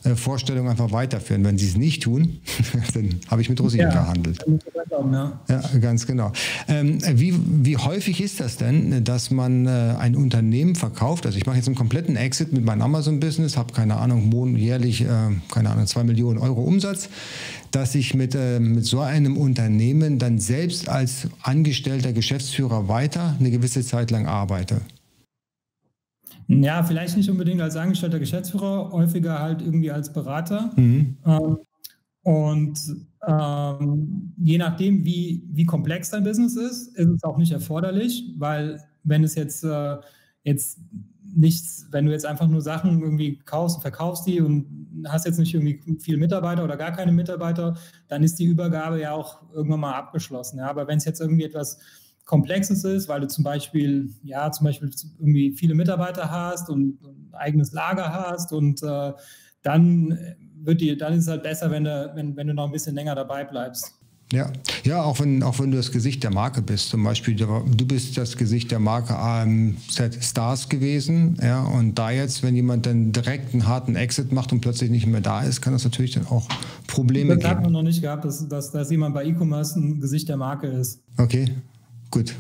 [0.06, 1.44] äh, Vorstellungen einfach weiterführen.
[1.44, 2.40] Wenn sie es nicht tun,
[2.96, 3.20] denn?
[3.28, 4.40] Habe ich mit Rosinen ja, gehandelt?
[4.90, 5.40] Ja.
[5.50, 6.32] ja, ganz genau.
[6.70, 11.26] Ähm, wie, wie häufig ist das denn, dass man äh, ein Unternehmen verkauft?
[11.26, 15.08] Also ich mache jetzt einen kompletten Exit mit meinem Amazon-Business, habe keine Ahnung, jährlich, äh,
[15.52, 17.10] keine Ahnung, zwei Millionen Euro Umsatz,
[17.72, 23.52] dass ich mit, äh, mit so einem Unternehmen dann selbst als angestellter Geschäftsführer weiter eine
[23.52, 24.82] gewisse Zeit lang arbeite.
[26.48, 30.72] Ja, vielleicht nicht unbedingt als angestellter Geschäftsführer, häufiger halt irgendwie als Berater.
[30.76, 31.18] Mhm.
[31.26, 31.58] Ähm,
[32.24, 32.80] und
[33.28, 38.82] ähm, je nachdem, wie, wie komplex dein Business ist, ist es auch nicht erforderlich, weil
[39.04, 39.98] wenn es jetzt, äh,
[40.44, 40.80] jetzt
[41.36, 44.66] nichts, wenn du jetzt einfach nur Sachen irgendwie kaufst und verkaufst die und
[45.08, 47.76] hast jetzt nicht irgendwie viele Mitarbeiter oder gar keine Mitarbeiter,
[48.08, 50.60] dann ist die Übergabe ja auch irgendwann mal abgeschlossen.
[50.60, 50.70] Ja?
[50.70, 51.80] Aber wenn es jetzt irgendwie etwas
[52.26, 57.34] Komplexes ist, weil du zum Beispiel, ja, zum Beispiel irgendwie viele Mitarbeiter hast und, ein
[57.34, 59.12] eigenes Lager hast und äh,
[59.62, 60.18] dann
[60.62, 62.96] wird die, dann ist es halt besser, wenn du, wenn, wenn du noch ein bisschen
[62.96, 63.94] länger dabei bleibst.
[64.32, 64.52] Ja,
[64.84, 66.90] ja auch, wenn, auch wenn du das Gesicht der Marke bist.
[66.90, 71.38] Zum Beispiel, du bist das Gesicht der Marke AMZ Stars gewesen.
[71.42, 75.06] Ja, und da jetzt, wenn jemand dann direkt einen harten Exit macht und plötzlich nicht
[75.06, 76.48] mehr da ist, kann das natürlich dann auch
[76.88, 77.42] Probleme das geben.
[77.44, 80.38] Das hat man noch nicht gehabt, dass, dass, dass jemand bei E-Commerce ein Gesicht der
[80.38, 81.00] Marke ist.
[81.18, 81.52] Okay,
[82.14, 82.36] Gut.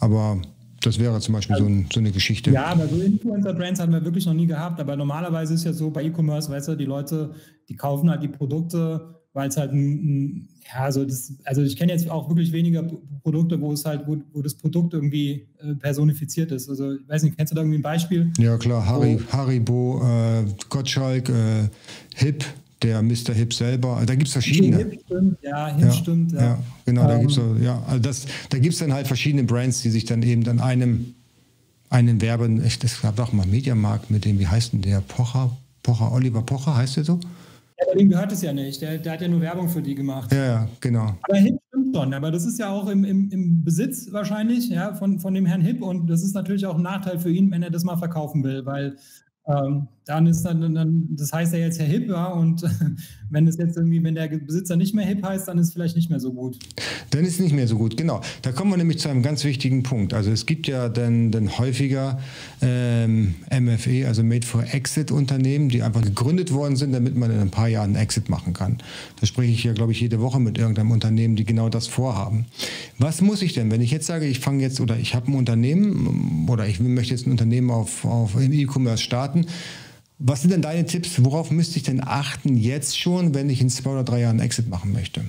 [0.00, 0.38] Aber
[0.82, 2.50] das wäre zum Beispiel also, so, ein, so, eine Geschichte.
[2.50, 4.78] Ja, aber so Influencer-Brands haben wir wirklich noch nie gehabt.
[4.80, 7.30] Aber normalerweise ist ja so bei E-Commerce, weißt du, die Leute,
[7.70, 11.74] die kaufen halt die Produkte, weil es halt ein, ein ja, so das, also ich
[11.74, 12.86] kenne jetzt auch wirklich weniger
[13.22, 16.68] Produkte, wo es halt, wo, wo das Produkt irgendwie äh, personifiziert ist.
[16.68, 18.30] Also ich weiß nicht, kennst du da irgendwie ein Beispiel?
[18.36, 21.70] Ja klar, Harry, Haribo, äh, Gottschalk, äh,
[22.16, 22.44] Hip,
[22.82, 23.32] der Mr.
[23.34, 24.02] Hip selber.
[24.06, 24.78] Da gibt es verschiedene.
[24.78, 26.32] Hip stimmt, ja, Hip ja, stimmt.
[26.32, 27.62] Ja, ja genau, um, da gibt es ähm.
[27.62, 31.14] ja, also das, da gibt's dann halt verschiedene Brands, die sich dann eben dann einem,
[31.90, 35.56] einem Werben, ich, das gab auch mal Mediamarkt mit dem, wie heißt denn der, Pocher,
[35.82, 37.18] Pocher, Oliver Pocher, heißt der so?
[37.80, 38.82] Ja, dem gehört es ja nicht.
[38.82, 40.32] Der, der, hat ja nur Werbung für die gemacht.
[40.32, 41.16] Ja, ja, genau.
[41.22, 44.94] Aber Hip stimmt schon, aber das ist ja auch im, im, im Besitz wahrscheinlich ja,
[44.94, 47.62] von, von dem Herrn Hip und das ist natürlich auch ein Nachteil für ihn, wenn
[47.62, 48.96] er das mal verkaufen will, weil
[49.48, 52.62] ähm, dann ist dann, dann, das heißt ja jetzt Herr Hip, ja, und
[53.30, 55.96] wenn es jetzt irgendwie, wenn der Besitzer nicht mehr Hip heißt, dann ist es vielleicht
[55.96, 56.58] nicht mehr so gut.
[57.10, 58.22] Dann ist es nicht mehr so gut, genau.
[58.40, 60.14] Da kommen wir nämlich zu einem ganz wichtigen Punkt.
[60.14, 62.18] Also es gibt ja dann, dann häufiger
[62.62, 67.40] ähm, MFE, also Made for Exit Unternehmen, die einfach gegründet worden sind, damit man in
[67.40, 68.78] ein paar Jahren einen Exit machen kann.
[69.20, 72.46] Da spreche ich ja, glaube ich, jede Woche mit irgendeinem Unternehmen, die genau das vorhaben.
[72.98, 75.34] Was muss ich denn, wenn ich jetzt sage, ich fange jetzt oder ich habe ein
[75.34, 79.37] Unternehmen oder ich möchte jetzt ein Unternehmen auf, auf E-Commerce starten,
[80.18, 81.22] was sind denn deine Tipps?
[81.24, 84.68] Worauf müsste ich denn achten jetzt schon, wenn ich in zwei oder drei Jahren Exit
[84.68, 85.22] machen möchte?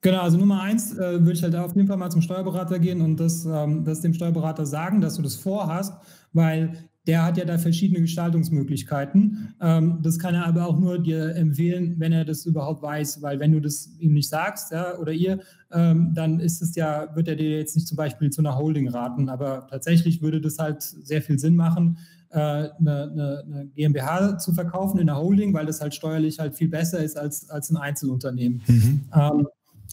[0.00, 3.00] Genau, also Nummer eins äh, würde ich halt auf jeden Fall mal zum Steuerberater gehen
[3.00, 5.94] und das, ähm, das dem Steuerberater sagen, dass du das vorhast,
[6.32, 9.54] weil der hat ja da verschiedene Gestaltungsmöglichkeiten.
[9.60, 13.40] Ähm, das kann er aber auch nur dir empfehlen, wenn er das überhaupt weiß, weil
[13.40, 15.40] wenn du das ihm nicht sagst ja, oder ihr,
[15.72, 18.88] ähm, dann ist es ja, wird er dir jetzt nicht zum Beispiel zu einer Holding
[18.88, 21.98] raten, aber tatsächlich würde das halt sehr viel Sinn machen,
[22.38, 26.68] eine, eine, eine, GmbH zu verkaufen in der Holding, weil das halt steuerlich halt viel
[26.68, 28.62] besser ist als, als ein Einzelunternehmen.
[28.66, 29.00] Mhm.
[29.14, 29.48] Ähm,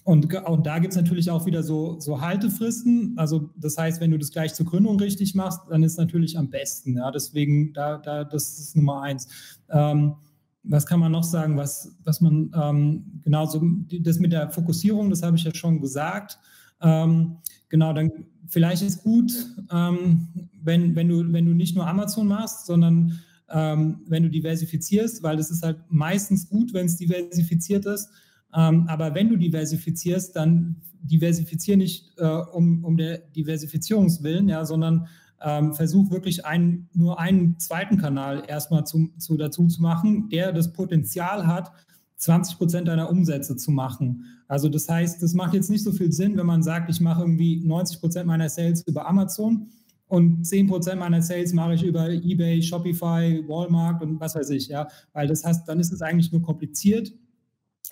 [0.05, 3.13] und, und da gibt es natürlich auch wieder so, so Haltefristen.
[3.17, 6.37] Also das heißt, wenn du das gleich zur Gründung richtig machst, dann ist es natürlich
[6.37, 6.97] am besten.
[6.97, 7.11] Ja?
[7.11, 9.27] Deswegen, da, da, das ist Nummer eins.
[9.69, 10.15] Ähm,
[10.63, 13.61] was kann man noch sagen, was, was man ähm, genau so,
[14.01, 16.39] das mit der Fokussierung, das habe ich ja schon gesagt.
[16.81, 17.37] Ähm,
[17.69, 18.11] genau, dann
[18.49, 19.31] vielleicht ist gut,
[19.71, 20.27] ähm,
[20.61, 25.37] wenn, wenn, du, wenn du nicht nur Amazon machst, sondern ähm, wenn du diversifizierst, weil
[25.37, 28.09] das ist halt meistens gut, wenn es diversifiziert ist.
[28.53, 35.07] Ähm, aber wenn du diversifizierst, dann diversifiziere nicht äh, um, um der Diversifizierungswillen, ja, sondern
[35.41, 40.51] ähm, versuch wirklich einen, nur einen zweiten Kanal erstmal zu, zu, dazu zu machen, der
[40.51, 41.71] das Potenzial hat,
[42.19, 44.25] 20 Prozent deiner Umsätze zu machen.
[44.47, 47.21] Also das heißt, das macht jetzt nicht so viel Sinn, wenn man sagt, ich mache
[47.21, 49.69] irgendwie 90 Prozent meiner Sales über Amazon
[50.07, 54.67] und 10 Prozent meiner Sales mache ich über eBay, Shopify, Walmart und was weiß ich,
[54.67, 57.13] ja, weil das heißt, dann ist es eigentlich nur kompliziert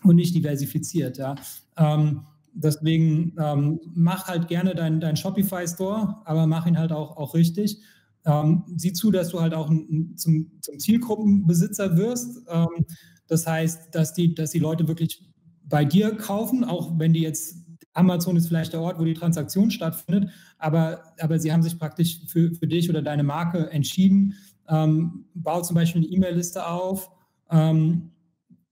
[0.04, 1.36] und nicht diversifiziert, ja.
[1.78, 2.22] Ähm,
[2.54, 7.80] deswegen ähm, mach halt gerne deinen dein Shopify-Store, aber mach ihn halt auch, auch richtig.
[8.26, 12.42] Ähm, sieh zu, dass du halt auch ein, zum, zum Zielgruppenbesitzer wirst.
[12.50, 12.86] Ähm,
[13.28, 15.22] das heißt, dass die, dass die Leute wirklich
[15.64, 17.58] bei dir kaufen, auch wenn die jetzt,
[17.94, 22.22] Amazon ist vielleicht der Ort, wo die Transaktion stattfindet, aber, aber sie haben sich praktisch
[22.28, 24.36] für, für dich oder deine Marke entschieden.
[24.70, 27.10] Ähm, bau zum Beispiel eine E-Mail-Liste auf,
[27.50, 28.12] ähm,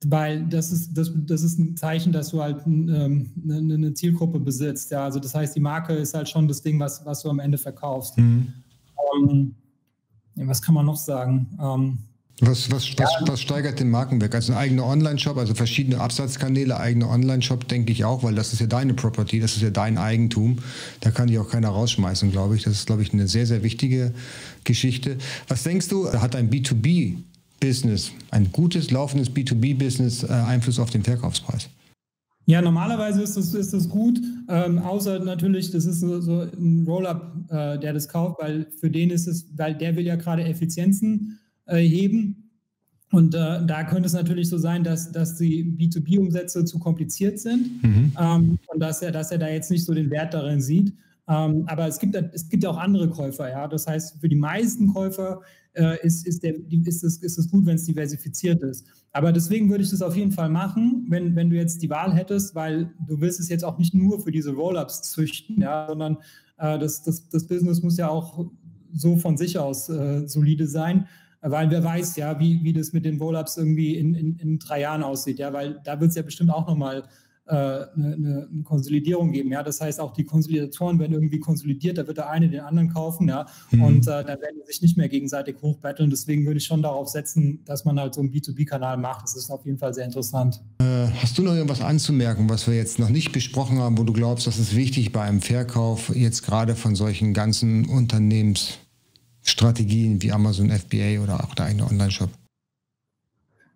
[0.06, 4.40] weil das ist, das, das ist ein Zeichen, dass du halt ähm, eine, eine, Zielgruppe
[4.40, 4.92] besitzt.
[4.92, 5.06] Ja?
[5.06, 7.58] Also das heißt, die Marke ist halt schon das Ding, was, was du am Ende
[7.58, 8.18] verkaufst.
[8.18, 8.54] Mhm.
[9.18, 9.56] Ähm,
[10.36, 11.98] was kann man noch sagen?
[12.42, 14.36] Was, was, was, was steigert den Markenwert?
[14.36, 18.60] Also ein eigener Online-Shop, also verschiedene Absatzkanäle, eigener Online-Shop, denke ich auch, weil das ist
[18.60, 20.60] ja deine Property, das ist ja dein Eigentum.
[21.00, 22.64] Da kann dich auch keiner rausschmeißen, glaube ich.
[22.64, 24.14] Das ist, glaube ich, eine sehr, sehr wichtige
[24.66, 25.18] Geschichte.
[25.48, 31.70] Was denkst du, hat ein B2B-Business, ein gutes, laufendes B2B-Business äh, Einfluss auf den Verkaufspreis?
[32.48, 34.20] Ja, normalerweise ist das, ist das gut,
[34.50, 39.10] ähm, außer natürlich, das ist so, ein Roll-up, äh, der das kauft, weil für den
[39.10, 42.46] ist es, weil der will ja gerade Effizienzen heben.
[43.12, 47.82] Und äh, da könnte es natürlich so sein, dass, dass die B2B-Umsätze zu kompliziert sind
[47.84, 48.12] mhm.
[48.20, 50.94] ähm, und dass er, dass er da jetzt nicht so den Wert darin sieht.
[51.28, 53.50] Ähm, aber es gibt, es gibt auch andere Käufer.
[53.50, 53.68] Ja?
[53.68, 55.42] Das heißt, für die meisten Käufer
[55.74, 58.86] äh, ist, ist, der, ist, es, ist es gut, wenn es diversifiziert ist.
[59.12, 62.14] Aber deswegen würde ich das auf jeden Fall machen, wenn, wenn du jetzt die Wahl
[62.14, 66.18] hättest, weil du willst es jetzt auch nicht nur für diese Roll-ups züchten, ja, sondern
[66.58, 68.46] äh, das, das, das Business muss ja auch
[68.94, 71.08] so von sich aus äh, solide sein
[71.52, 74.82] weil wer weiß ja, wie, wie das mit den Roll-Ups irgendwie in, in, in, drei
[74.82, 77.04] Jahren aussieht, ja, weil da wird es ja bestimmt auch nochmal
[77.48, 82.08] äh, eine, eine, Konsolidierung geben, ja, das heißt auch die Konsolidatoren werden irgendwie konsolidiert, da
[82.08, 83.84] wird der eine den anderen kaufen, ja, mhm.
[83.84, 87.10] und äh, dann werden die sich nicht mehr gegenseitig hochbetteln, deswegen würde ich schon darauf
[87.10, 90.64] setzen, dass man halt so einen B2B-Kanal macht, das ist auf jeden Fall sehr interessant.
[90.80, 94.14] Äh, hast du noch irgendwas anzumerken, was wir jetzt noch nicht besprochen haben, wo du
[94.14, 98.80] glaubst, das ist wichtig bei einem Verkauf jetzt gerade von solchen ganzen Unternehmens
[99.46, 102.30] Strategien wie Amazon FBA oder auch der eigene Online-Shop?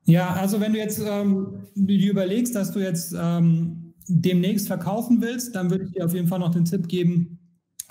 [0.04, 5.56] Ja, also wenn du jetzt ähm, dir überlegst, dass du jetzt ähm, demnächst verkaufen willst,
[5.56, 7.38] dann würde ich dir auf jeden Fall noch den Tipp geben,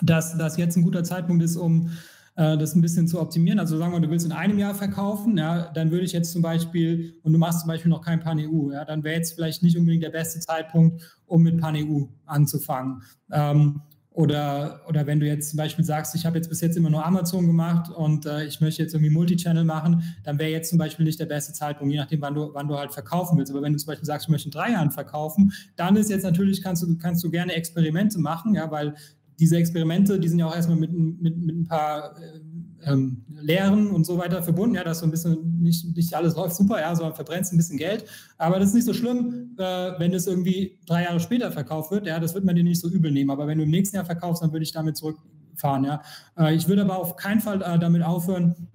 [0.03, 1.91] dass das jetzt ein guter Zeitpunkt ist, um
[2.35, 3.61] äh, das ein bisschen zu optimieren.
[3.61, 6.43] Also sagen wir, du willst in einem Jahr verkaufen, ja, dann würde ich jetzt zum
[6.43, 9.77] Beispiel, und du machst zum Beispiel noch kein Pan-EU, ja, dann wäre jetzt vielleicht nicht
[9.77, 13.03] unbedingt der beste Zeitpunkt, um mit Pan-EU anzufangen.
[13.31, 13.83] Ähm,
[14.19, 17.07] oder, oder wenn du jetzt zum Beispiel sagst, ich habe jetzt bis jetzt immer nur
[17.07, 21.07] Amazon gemacht und äh, ich möchte jetzt irgendwie Multichannel machen, dann wäre jetzt zum Beispiel
[21.07, 23.53] nicht der beste Zeitpunkt, je nachdem, wann du, wann du halt verkaufen willst.
[23.53, 26.25] Aber wenn du zum Beispiel sagst, ich möchte in drei Jahren verkaufen, dann ist jetzt
[26.25, 28.97] natürlich, kannst du, kannst du gerne Experimente machen, ja, weil
[29.39, 32.41] diese Experimente, die sind ja auch erstmal mit, mit, mit ein paar äh,
[32.85, 36.57] ähm, Lehren und so weiter verbunden, ja, dass so ein bisschen nicht, nicht alles läuft
[36.57, 38.05] super, ja, sondern verbrennst ein bisschen Geld.
[38.37, 42.07] Aber das ist nicht so schlimm, äh, wenn es irgendwie drei Jahre später verkauft wird,
[42.07, 43.31] ja, das wird man dir nicht so übel nehmen.
[43.31, 46.03] Aber wenn du im nächsten Jahr verkaufst, dann würde ich damit zurückfahren, ja.
[46.37, 48.69] Äh, ich würde aber auf keinen Fall äh, damit aufhören,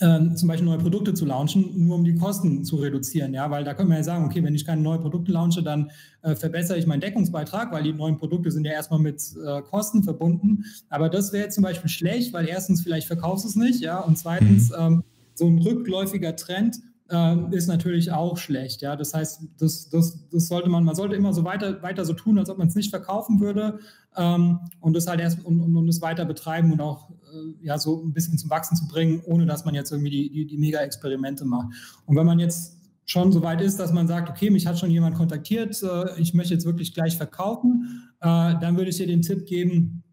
[0.00, 3.34] ähm, zum Beispiel neue Produkte zu launchen, nur um die Kosten zu reduzieren.
[3.34, 5.90] Ja, weil da können wir ja sagen, okay, wenn ich keine neuen Produkte launche, dann
[6.22, 10.02] äh, verbessere ich meinen Deckungsbeitrag, weil die neuen Produkte sind ja erstmal mit äh, Kosten
[10.02, 10.64] verbunden.
[10.88, 14.18] Aber das wäre zum Beispiel schlecht, weil erstens vielleicht verkaufst du es nicht, ja, und
[14.18, 14.76] zweitens mhm.
[14.78, 16.80] ähm, so ein rückläufiger Trend
[17.10, 18.82] äh, ist natürlich auch schlecht.
[18.82, 22.12] Ja, das heißt, das, das, das sollte man, man sollte immer so weiter, weiter so
[22.12, 23.78] tun, als ob man es nicht verkaufen würde
[24.16, 27.78] ähm, und das halt erst und, und, und das weiter betreiben und auch äh, ja
[27.78, 30.58] so ein bisschen zum Wachsen zu bringen, ohne dass man jetzt irgendwie die, die, die
[30.58, 31.68] Mega-Experimente macht.
[32.06, 34.90] Und wenn man jetzt schon so weit ist, dass man sagt, okay, mich hat schon
[34.90, 39.22] jemand kontaktiert, äh, ich möchte jetzt wirklich gleich verkaufen, äh, dann würde ich dir den
[39.22, 40.04] Tipp geben,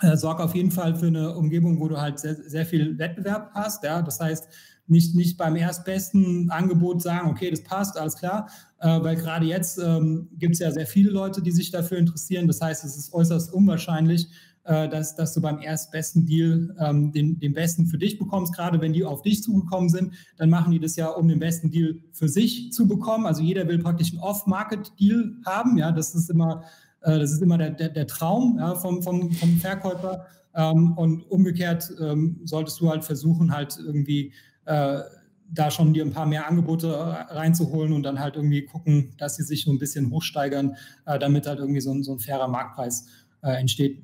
[0.00, 3.50] äh, sorg auf jeden Fall für eine Umgebung, wo du halt sehr, sehr viel Wettbewerb
[3.54, 3.82] hast.
[3.82, 4.02] Ja?
[4.02, 4.46] Das heißt,
[4.88, 9.78] nicht, nicht beim erstbesten Angebot sagen, okay, das passt, alles klar, äh, weil gerade jetzt
[9.78, 12.46] ähm, gibt es ja sehr viele Leute, die sich dafür interessieren.
[12.46, 14.28] Das heißt, es ist äußerst unwahrscheinlich,
[14.66, 18.52] äh, dass, dass du beim erstbesten Deal ähm, den, den besten für dich bekommst.
[18.54, 21.70] Gerade wenn die auf dich zugekommen sind, dann machen die das ja, um den besten
[21.70, 23.26] Deal für sich zu bekommen.
[23.26, 25.78] Also jeder will praktisch einen Off-Market-Deal haben.
[25.78, 26.64] Ja, das ist immer,
[27.02, 30.26] äh, das ist immer der, der, der Traum ja, vom, vom, vom Verkäufer.
[30.56, 34.32] Ähm, und umgekehrt ähm, solltest du halt versuchen, halt irgendwie
[34.66, 35.00] äh,
[35.48, 36.92] da schon dir ein paar mehr Angebote
[37.30, 40.76] reinzuholen und dann halt irgendwie gucken, dass sie sich so ein bisschen hochsteigern,
[41.06, 43.06] äh, damit halt irgendwie so ein, so ein fairer Marktpreis
[43.42, 44.02] äh, entsteht.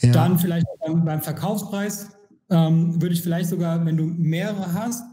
[0.00, 0.12] Ja.
[0.12, 2.10] Dann vielleicht beim, beim Verkaufspreis
[2.50, 5.04] ähm, würde ich vielleicht sogar, wenn du mehrere hast,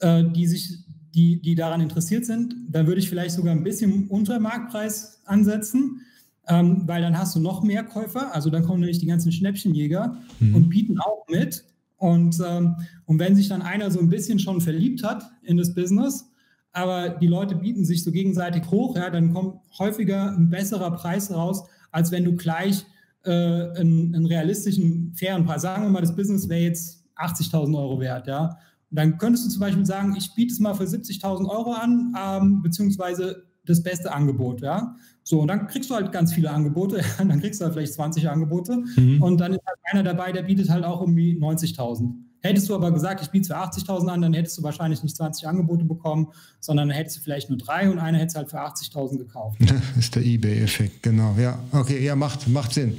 [0.00, 4.06] äh, die sich, die, die daran interessiert sind, dann würde ich vielleicht sogar ein bisschen
[4.08, 6.02] unter Marktpreis ansetzen,
[6.46, 8.34] ähm, weil dann hast du noch mehr Käufer.
[8.34, 10.54] Also dann kommen nämlich die ganzen Schnäppchenjäger mhm.
[10.54, 11.64] und bieten auch mit.
[11.98, 15.74] Und, ähm, und wenn sich dann einer so ein bisschen schon verliebt hat in das
[15.74, 16.30] Business,
[16.72, 21.32] aber die Leute bieten sich so gegenseitig hoch, ja, dann kommt häufiger ein besserer Preis
[21.32, 22.86] raus, als wenn du gleich
[23.24, 28.00] äh, einen, einen, realistischen, fairen Preis, sagen wir mal, das Business wäre jetzt 80.000 Euro
[28.00, 28.58] wert, ja.
[28.90, 32.14] Und dann könntest du zum Beispiel sagen, ich biete es mal für 70.000 Euro an,
[32.16, 34.96] ähm, beziehungsweise das beste Angebot, ja.
[35.22, 38.28] So, und dann kriegst du halt ganz viele Angebote, dann kriegst du halt vielleicht 20
[38.28, 39.22] Angebote mhm.
[39.22, 42.14] und dann ist halt einer dabei, der bietet halt auch irgendwie 90.000.
[42.40, 45.16] Hättest du aber gesagt, ich biete es für 80.000 an, dann hättest du wahrscheinlich nicht
[45.16, 46.28] 20 Angebote bekommen,
[46.60, 49.58] sondern dann hättest du vielleicht nur drei und einer hättest halt für 80.000 gekauft.
[49.68, 51.34] Das ist der eBay-Effekt, genau.
[51.38, 52.96] Ja, okay, ja, macht, macht Sinn.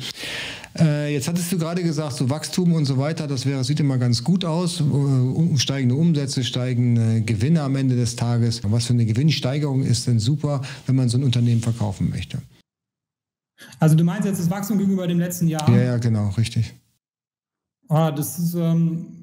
[0.78, 3.98] Äh, jetzt hattest du gerade gesagt, so Wachstum und so weiter, das wäre, sieht immer
[3.98, 4.82] ganz gut aus.
[4.82, 8.62] Uh, steigende Umsätze, steigende Gewinne am Ende des Tages.
[8.64, 12.40] Was für eine Gewinnsteigerung ist denn super, wenn man so ein Unternehmen verkaufen möchte?
[13.80, 15.68] Also du meinst jetzt das Wachstum gegenüber dem letzten Jahr?
[15.70, 16.74] Ja, ja, genau, richtig.
[17.90, 19.19] Ah, das ist, ähm,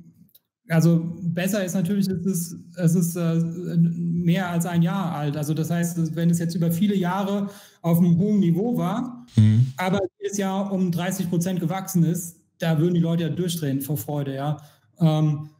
[0.68, 3.36] also besser ist natürlich, es ist, es ist äh,
[3.76, 5.36] mehr als ein Jahr alt.
[5.36, 7.48] Also das heißt, wenn es jetzt über viele Jahre
[7.82, 9.72] auf einem hohen Niveau war, mhm.
[9.76, 13.96] aber jedes Jahr um 30 Prozent gewachsen ist, da würden die Leute ja durchdrehen vor
[13.96, 14.56] Freude, ja.
[14.98, 15.50] Ähm,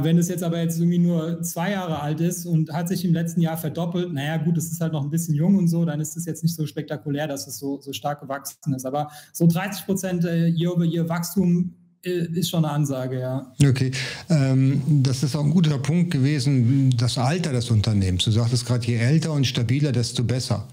[0.00, 3.12] wenn es jetzt aber jetzt irgendwie nur zwei Jahre alt ist und hat sich im
[3.12, 6.00] letzten Jahr verdoppelt, naja gut, es ist halt noch ein bisschen jung und so, dann
[6.00, 8.86] ist es jetzt nicht so spektakulär, dass es so, so stark gewachsen ist.
[8.86, 13.52] Aber so 30 Prozent äh, Year-over-Year Wachstum äh, ist schon eine Ansage, ja.
[13.62, 13.90] Okay,
[14.30, 18.24] ähm, das ist auch ein guter Punkt gewesen, das Alter des Unternehmens.
[18.24, 20.68] Du sagtest gerade, je älter und stabiler, desto besser.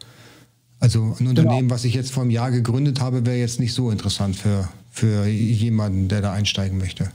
[0.80, 1.30] Also ein genau.
[1.30, 1.74] Unternehmen, genau.
[1.74, 5.28] was ich jetzt vor einem Jahr gegründet habe, wäre jetzt nicht so interessant für, für
[5.28, 7.10] jemanden, der da einsteigen möchte.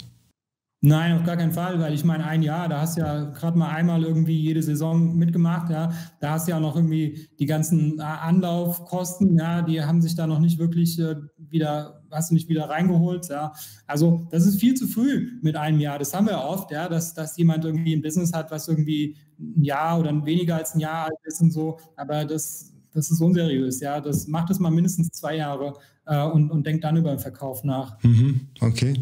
[0.82, 3.58] Nein, auf gar keinen Fall, weil ich meine, ein Jahr, da hast du ja gerade
[3.58, 5.90] mal einmal irgendwie jede Saison mitgemacht, ja.
[6.20, 10.28] Da hast du ja noch irgendwie die ganzen äh, Anlaufkosten, ja, die haben sich da
[10.28, 13.52] noch nicht wirklich äh, wieder, hast du nicht wieder reingeholt, ja.
[13.86, 15.98] Also das ist viel zu früh mit einem Jahr.
[15.98, 19.62] Das haben wir oft, ja, dass, dass jemand irgendwie ein Business hat, was irgendwie ein
[19.62, 21.78] Jahr oder weniger als ein Jahr alt ist und so.
[21.96, 24.00] Aber das, das ist unseriös, ja.
[24.00, 25.74] Das macht es mal mindestens zwei Jahre
[26.06, 28.02] äh, und, und denkt dann über den Verkauf nach.
[28.02, 28.94] Mhm, okay,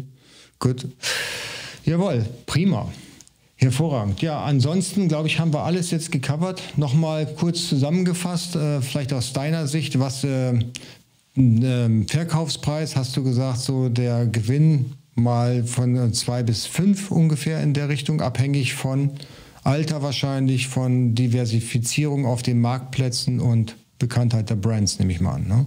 [0.59, 0.87] gut.
[1.85, 2.87] Jawohl, prima.
[3.57, 4.21] Hervorragend.
[4.21, 6.61] Ja, ansonsten, glaube ich, haben wir alles jetzt gecovert.
[6.75, 10.59] Nochmal kurz zusammengefasst, äh, vielleicht aus deiner Sicht, was äh,
[11.35, 17.61] äh, Verkaufspreis, hast du gesagt, so der Gewinn mal von äh, zwei bis fünf ungefähr
[17.61, 19.11] in der Richtung, abhängig von
[19.63, 25.47] Alter wahrscheinlich, von Diversifizierung auf den Marktplätzen und Bekanntheit der Brands, nehme ich mal an.
[25.47, 25.65] Ne?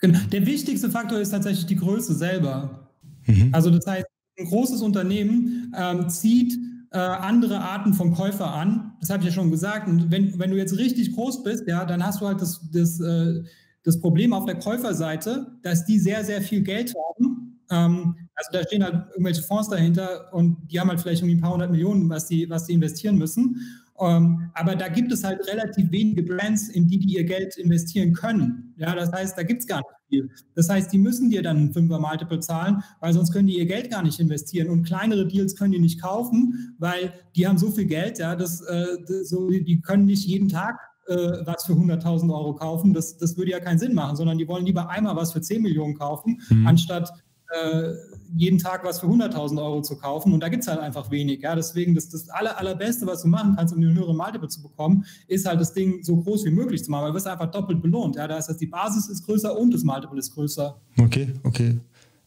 [0.00, 0.18] Genau.
[0.32, 2.90] Der wichtigste Faktor ist tatsächlich die Größe selber.
[3.26, 3.50] Mhm.
[3.52, 4.06] Also das heißt,
[4.38, 6.58] ein großes Unternehmen ähm, zieht
[6.90, 8.92] äh, andere Arten von Käufer an.
[9.00, 9.88] Das habe ich ja schon gesagt.
[9.88, 13.00] Und wenn, wenn du jetzt richtig groß bist, ja, dann hast du halt das, das,
[13.00, 13.42] äh,
[13.86, 17.60] das Problem auf der Käuferseite, dass die sehr, sehr viel Geld haben.
[17.70, 21.40] Ähm, also da stehen halt irgendwelche Fonds dahinter und die haben halt vielleicht irgendwie ein
[21.40, 23.60] paar hundert Millionen, was die, was die investieren müssen.
[24.00, 28.12] Ähm, aber da gibt es halt relativ wenige Brands, in die die ihr Geld investieren
[28.12, 28.74] können.
[28.76, 30.30] Ja, das heißt, da gibt es gar nicht viel.
[30.56, 33.66] Das heißt, die müssen dir dann ein Fünfer Multiple zahlen, weil sonst können die ihr
[33.66, 34.68] Geld gar nicht investieren.
[34.68, 38.60] Und kleinere Deals können die nicht kaufen, weil die haben so viel Geld, ja, dass,
[38.62, 42.92] äh, so, die können nicht jeden Tag was für 100.000 Euro kaufen.
[42.92, 45.62] Das, das würde ja keinen Sinn machen, sondern die wollen lieber einmal was für 10
[45.62, 46.66] Millionen kaufen, mhm.
[46.66, 47.12] anstatt
[47.50, 47.92] äh,
[48.34, 50.32] jeden Tag was für 100.000 Euro zu kaufen.
[50.32, 51.42] Und da gibt es halt einfach wenig.
[51.42, 51.54] Ja?
[51.54, 55.04] Deswegen, das, das aller, allerbeste, was du machen kannst, um eine höhere Multiple zu bekommen,
[55.28, 57.80] ist halt das Ding so groß wie möglich zu machen, weil du wirst einfach doppelt
[57.80, 58.16] belohnt.
[58.16, 58.26] Ja?
[58.26, 60.80] Das heißt, die Basis ist größer und das Multiple ist größer.
[60.98, 61.78] Okay, okay.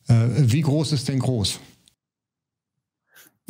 [0.07, 1.59] Äh, wie groß ist denn groß?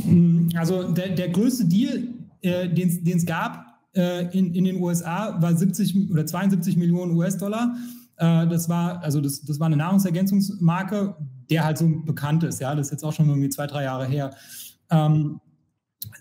[0.01, 2.07] Hm, also der, der größte Deal,
[2.41, 3.68] äh, den es gab äh,
[4.01, 7.75] in, in den USA, war 70 oder 72 Millionen US-Dollar.
[8.17, 11.15] Äh, das war, also das, das war eine Nahrungsergänzungsmarke,
[11.49, 12.59] der halt so bekannt ist.
[12.59, 14.31] Ja, das ist jetzt auch schon irgendwie zwei, drei Jahre her.
[14.89, 15.39] Ähm,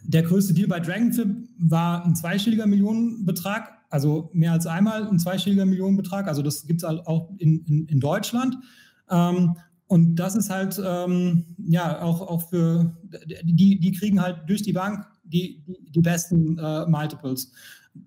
[0.02, 5.66] der größte Deal bei Dragonflip war ein zweistelliger Millionenbetrag, also mehr als einmal ein zweistelliger
[5.66, 6.28] Millionenbetrag.
[6.28, 8.56] Also das gibt es auch in, in, in Deutschland.
[9.10, 12.94] Ähm, und das ist halt, ähm, ja, auch, auch für,
[13.42, 17.52] die, die kriegen halt durch die Bank die, die, die besten äh, Multiples.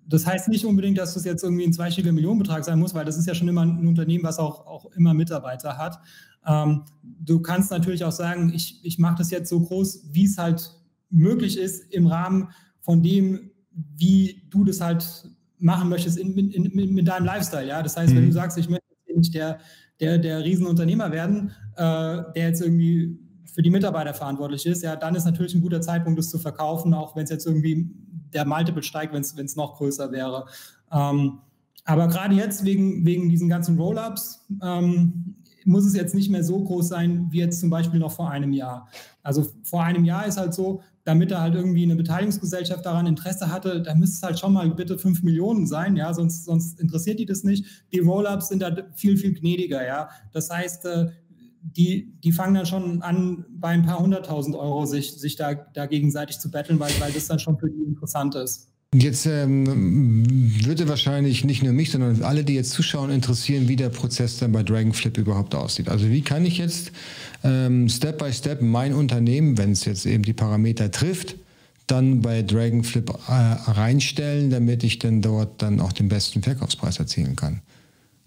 [0.07, 3.17] Das heißt nicht unbedingt, dass das jetzt irgendwie ein zweistelliger Millionenbetrag sein muss, weil das
[3.17, 5.99] ist ja schon immer ein Unternehmen, was auch, auch immer Mitarbeiter hat.
[6.45, 10.37] Ähm, du kannst natürlich auch sagen, ich, ich mache das jetzt so groß, wie es
[10.37, 10.71] halt
[11.09, 15.29] möglich ist im Rahmen von dem, wie du das halt
[15.59, 17.67] machen möchtest in, in, in, mit deinem Lifestyle.
[17.67, 17.83] Ja?
[17.83, 18.17] Das heißt, mhm.
[18.17, 19.59] wenn du sagst, ich möchte nicht der,
[19.99, 23.19] der, der Riesenunternehmer werden, äh, der jetzt irgendwie
[23.53, 26.93] für die Mitarbeiter verantwortlich ist, ja, dann ist natürlich ein guter Zeitpunkt, das zu verkaufen,
[26.93, 27.89] auch wenn es jetzt irgendwie
[28.33, 30.45] der Multiple steigt, wenn es noch größer wäre.
[30.91, 31.39] Ähm,
[31.85, 35.35] aber gerade jetzt wegen, wegen diesen ganzen Roll-ups ähm,
[35.65, 38.53] muss es jetzt nicht mehr so groß sein wie jetzt zum Beispiel noch vor einem
[38.53, 38.87] Jahr.
[39.23, 43.51] Also vor einem Jahr ist halt so, damit da halt irgendwie eine Beteiligungsgesellschaft daran Interesse
[43.51, 47.19] hatte, da müsste es halt schon mal bitte 5 Millionen sein, ja, sonst, sonst interessiert
[47.19, 47.65] die das nicht.
[47.91, 50.09] Die Roll-ups sind da viel, viel gnädiger, ja.
[50.31, 51.09] Das heißt, äh,
[51.75, 55.85] die, die fangen dann schon an, bei ein paar hunderttausend Euro sich, sich da, da
[55.85, 58.67] gegenseitig zu betteln, weil, weil das dann schon für die interessant ist.
[58.93, 60.25] Jetzt ähm,
[60.65, 64.51] würde wahrscheinlich nicht nur mich, sondern alle, die jetzt zuschauen, interessieren, wie der Prozess dann
[64.51, 65.87] bei Dragonflip überhaupt aussieht.
[65.87, 66.91] Also wie kann ich jetzt
[67.45, 71.35] ähm, Step by Step mein Unternehmen, wenn es jetzt eben die Parameter trifft,
[71.87, 77.37] dann bei Dragonflip äh, reinstellen, damit ich dann dort dann auch den besten Verkaufspreis erzielen
[77.37, 77.61] kann.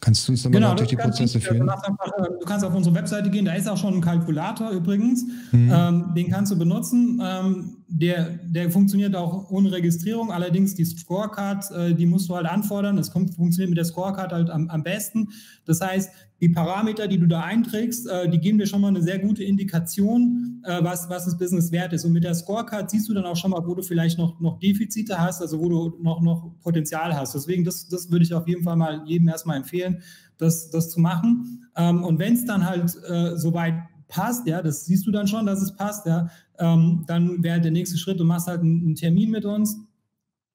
[0.04, 1.66] Kannst du uns nochmal genau, durch die Prozesse führen?
[1.66, 1.88] Einfach,
[2.18, 5.24] äh, du kannst auf unsere Webseite gehen, da ist auch schon ein Kalkulator übrigens.
[5.50, 5.72] Mhm.
[5.72, 7.22] Ähm, den kannst du benutzen.
[7.24, 10.32] Ähm, der, der funktioniert auch ohne Registrierung.
[10.32, 12.96] Allerdings die Scorecard, äh, die musst du halt anfordern.
[12.96, 15.28] Das kommt, funktioniert mit der Scorecard halt am, am besten.
[15.64, 16.10] Das heißt,
[16.40, 19.44] die Parameter, die du da einträgst, äh, die geben dir schon mal eine sehr gute
[19.44, 22.04] Indikation, äh, was, was das Business wert ist.
[22.04, 24.58] Und mit der Scorecard siehst du dann auch schon mal, wo du vielleicht noch, noch
[24.58, 27.34] Defizite hast, also wo du noch, noch Potenzial hast.
[27.34, 30.02] Deswegen, das, das würde ich auf jeden Fall mal jedem erstmal empfehlen,
[30.38, 31.66] das, das zu machen.
[31.76, 33.74] Ähm, und wenn es dann halt äh, soweit
[34.08, 36.28] passt, ja, das siehst du dann schon, dass es passt, ja,
[36.58, 39.78] ähm, dann wäre der nächste Schritt, du machst halt einen, Termin mit uns,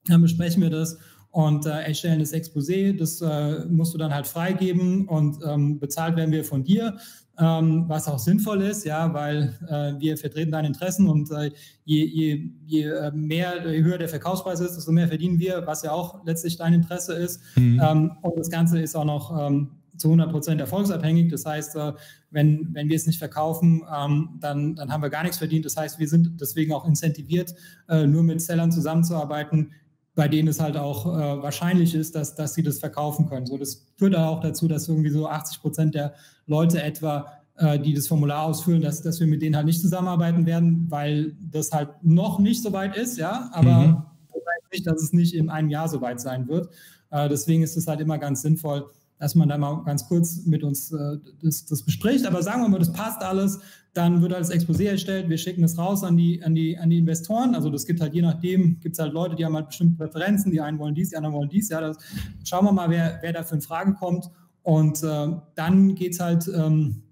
[0.06, 0.98] dann besprechen wir das
[1.32, 2.98] und äh, erstellen das Exposé.
[2.98, 6.98] Das äh, musst du dann halt freigeben und ähm, bezahlt werden wir von dir,
[7.38, 11.52] ähm, was auch sinnvoll ist, ja, weil äh, wir vertreten deine Interessen und äh,
[11.86, 15.84] je, je, je äh, mehr, je höher der Verkaufspreis ist, desto mehr verdienen wir, was
[15.84, 17.42] ja auch letztlich dein Interesse ist.
[17.56, 17.82] Mhm.
[17.84, 21.30] Ähm, und das Ganze ist auch noch ähm, zu 100 Prozent erfolgsabhängig.
[21.32, 21.94] Das heißt, äh,
[22.32, 25.66] wenn, wenn wir es nicht verkaufen, ähm, dann, dann haben wir gar nichts verdient.
[25.66, 27.54] Das heißt, wir sind deswegen auch incentiviert,
[27.88, 29.72] nur mit Sellern zusammenzuarbeiten,
[30.20, 33.46] bei denen es halt auch äh, wahrscheinlich ist, dass, dass sie das verkaufen können.
[33.46, 36.14] So, das führt auch dazu, dass irgendwie so 80 Prozent der
[36.46, 40.46] Leute etwa, äh, die das Formular ausfüllen, dass, dass wir mit denen halt nicht zusammenarbeiten
[40.46, 44.04] werden, weil das halt noch nicht so weit ist, ja, aber mhm.
[44.34, 46.70] das heißt nicht, dass es nicht in einem Jahr so weit sein wird.
[47.12, 50.64] Äh, deswegen ist es halt immer ganz sinnvoll, dass man da mal ganz kurz mit
[50.64, 52.26] uns äh, das, das, bespricht.
[52.26, 53.60] Aber sagen wir mal, das passt alles,
[53.94, 56.90] dann wird halt das Exposé erstellt, wir schicken es raus an die, an, die, an
[56.90, 57.54] die Investoren.
[57.54, 60.52] Also das gibt halt je nachdem, gibt es halt Leute, die haben halt bestimmte Präferenzen,
[60.52, 61.70] die einen wollen dies, die anderen wollen dies.
[61.70, 61.98] Ja, das,
[62.44, 64.30] schauen wir mal, wer, wer dafür in Frage kommt.
[64.64, 67.04] Und äh, dann geht es halt ähm,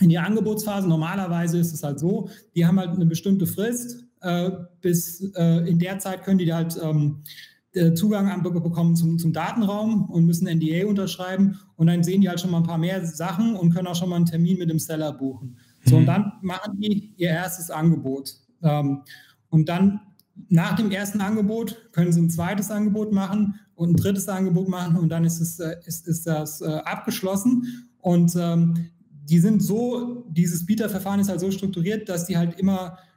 [0.00, 0.88] in die Angebotsphase.
[0.88, 4.04] Normalerweise ist es halt so, die haben halt eine bestimmte Frist.
[4.22, 4.50] Äh,
[4.80, 7.53] bis äh, in der Zeit können die halt ähm, äh,
[7.94, 12.50] Zugang bekommen zum, zum Datenraum und müssen NDA unterschreiben und dann sehen die halt schon
[12.50, 15.12] mal ein paar mehr Sachen und können auch schon mal einen Termin mit dem Seller
[15.12, 15.56] buchen.
[15.84, 16.00] So, mhm.
[16.00, 18.34] und dann machen die ihr erstes Angebot.
[18.62, 19.02] Ähm,
[19.50, 20.00] und dann
[20.48, 24.96] nach dem ersten Angebot können sie ein zweites Angebot machen und ein drittes Angebot machen
[24.96, 27.88] und dann ist, es, äh, ist, ist das äh, abgeschlossen.
[27.98, 32.98] Und ähm, die sind so, dieses Bieterverfahren ist halt so strukturiert, dass die halt immer
[32.98, 33.13] äh,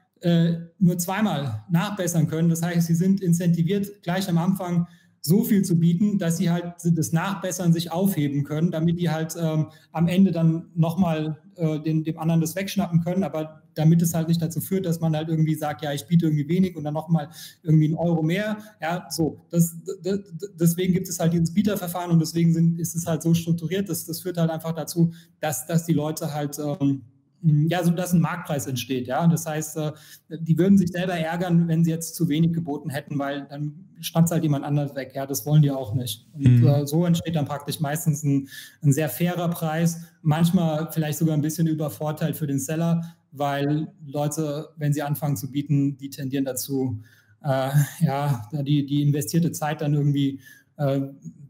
[0.79, 2.49] nur zweimal nachbessern können.
[2.49, 4.87] Das heißt, sie sind incentiviert, gleich am Anfang
[5.27, 9.35] so viel zu bieten, dass sie halt das Nachbessern sich aufheben können, damit die halt
[9.37, 14.13] ähm, am Ende dann nochmal äh, dem, dem anderen das wegschnappen können, aber damit es
[14.13, 16.83] halt nicht dazu führt, dass man halt irgendwie sagt, ja, ich biete irgendwie wenig und
[16.83, 17.29] dann nochmal
[17.61, 18.57] irgendwie einen Euro mehr.
[18.81, 19.41] Ja, so.
[19.49, 20.19] Das, das,
[20.59, 23.89] deswegen gibt es halt dieses Bieterverfahren und deswegen sind, ist es halt so strukturiert.
[23.89, 25.11] Das, das führt halt einfach dazu,
[25.41, 27.01] dass, dass die Leute halt ähm, hm,
[27.41, 29.07] ja, so dass ein Marktpreis entsteht.
[29.07, 29.91] Ja, das heißt, äh,
[30.29, 34.29] die würden sich selber ärgern, wenn sie jetzt zu wenig geboten hätten, weil dann stand
[34.31, 35.11] halt jemand anders weg.
[35.15, 36.27] Ja, das wollen die auch nicht.
[36.33, 36.67] Und mhm.
[36.67, 38.47] Äh, so entsteht dann praktisch meistens ein,
[38.81, 44.69] ein, sehr fairer Preis, manchmal vielleicht sogar ein bisschen übervorteilt für den Seller, weil Leute,
[44.77, 47.01] wenn sie anfangen zu bieten, die tendieren dazu,
[47.43, 47.69] äh,
[47.99, 50.39] ja, die, die investierte Zeit dann irgendwie
[50.77, 51.01] äh,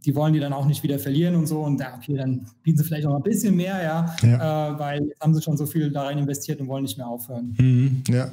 [0.07, 1.61] die wollen die dann auch nicht wieder verlieren und so.
[1.61, 4.71] Und ja, okay, dann bieten sie vielleicht auch ein bisschen mehr, ja, ja.
[4.71, 7.07] Äh, weil jetzt haben sie schon so viel da rein investiert und wollen nicht mehr
[7.07, 7.53] aufhören.
[7.59, 8.31] Mhm, ja.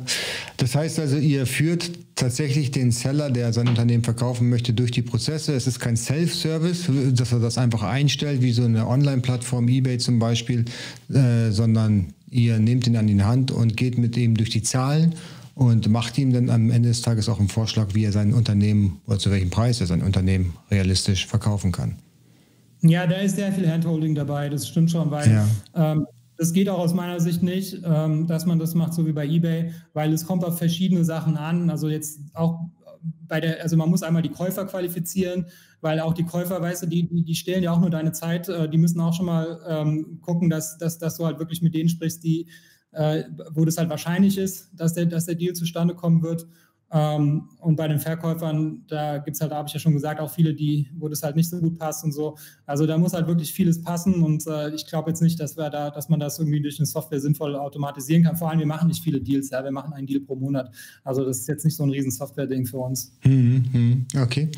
[0.56, 5.02] Das heißt also, ihr führt tatsächlich den Seller, der sein Unternehmen verkaufen möchte, durch die
[5.02, 5.52] Prozesse.
[5.54, 10.20] Es ist kein Self-Service, dass er das einfach einstellt, wie so eine Online-Plattform, eBay zum
[10.20, 10.64] Beispiel,
[11.12, 15.16] äh, sondern ihr nehmt ihn an die Hand und geht mit ihm durch die Zahlen
[15.54, 19.00] und macht ihm dann am Ende des Tages auch einen Vorschlag, wie er sein Unternehmen
[19.06, 21.96] oder zu welchem Preis er sein Unternehmen realistisch verkaufen kann.
[22.82, 25.48] Ja, da ist sehr viel Handholding dabei, das stimmt schon, weil ja.
[25.74, 29.12] ähm, das geht auch aus meiner Sicht nicht, ähm, dass man das macht, so wie
[29.12, 31.70] bei eBay, weil es kommt auf verschiedene Sachen an.
[31.70, 32.60] Also jetzt auch
[33.28, 35.46] bei der, also man muss einmal die Käufer qualifizieren,
[35.80, 38.48] weil auch die Käufer, weißt du, die, die, die stehlen ja auch nur deine Zeit,
[38.48, 41.74] äh, die müssen auch schon mal ähm, gucken, dass, dass, dass du halt wirklich mit
[41.74, 42.48] denen sprichst, die,
[43.52, 46.46] wo das halt wahrscheinlich ist, dass der, dass der Deal zustande kommen wird.
[46.94, 50.30] Ähm, und bei den Verkäufern, da gibt es halt, habe ich ja schon gesagt, auch
[50.30, 52.36] viele, die, wo das halt nicht so gut passt und so.
[52.66, 55.70] Also da muss halt wirklich vieles passen und äh, ich glaube jetzt nicht, dass wir
[55.70, 58.36] da, dass man das irgendwie durch eine Software sinnvoll automatisieren kann.
[58.36, 60.70] Vor allem, wir machen nicht viele Deals, ja, wir machen einen Deal pro Monat.
[61.02, 63.10] Also das ist jetzt nicht so ein riesen Software-Ding für uns.
[63.24, 64.06] Mhm, mhm.
[64.22, 64.50] okay.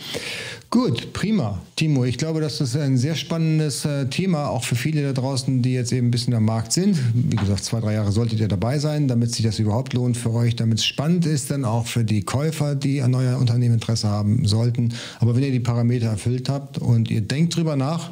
[0.68, 1.62] Gut, prima.
[1.76, 5.62] Timo, ich glaube, das ist ein sehr spannendes äh, Thema, auch für viele da draußen,
[5.62, 6.98] die jetzt eben ein bisschen am Markt sind.
[7.14, 10.32] Wie gesagt, zwei, drei Jahre solltet ihr dabei sein, damit sich das überhaupt lohnt für
[10.34, 14.08] euch, damit es spannend ist, dann auch für die Käufer, die an euer Unternehmen Interesse
[14.08, 14.92] haben sollten.
[15.20, 18.10] Aber wenn ihr die Parameter erfüllt habt und ihr denkt drüber nach,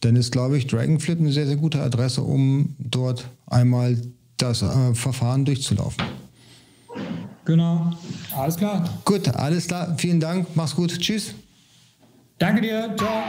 [0.00, 3.96] dann ist, glaube ich, Dragonflip eine sehr, sehr gute Adresse, um dort einmal
[4.36, 6.04] das äh, Verfahren durchzulaufen.
[7.44, 7.92] Genau,
[8.36, 8.88] alles klar.
[9.04, 9.94] Gut, alles klar.
[9.98, 10.48] Vielen Dank.
[10.54, 10.98] Mach's gut.
[10.98, 11.34] Tschüss.
[12.38, 12.94] Danke dir.
[12.96, 13.22] Ciao.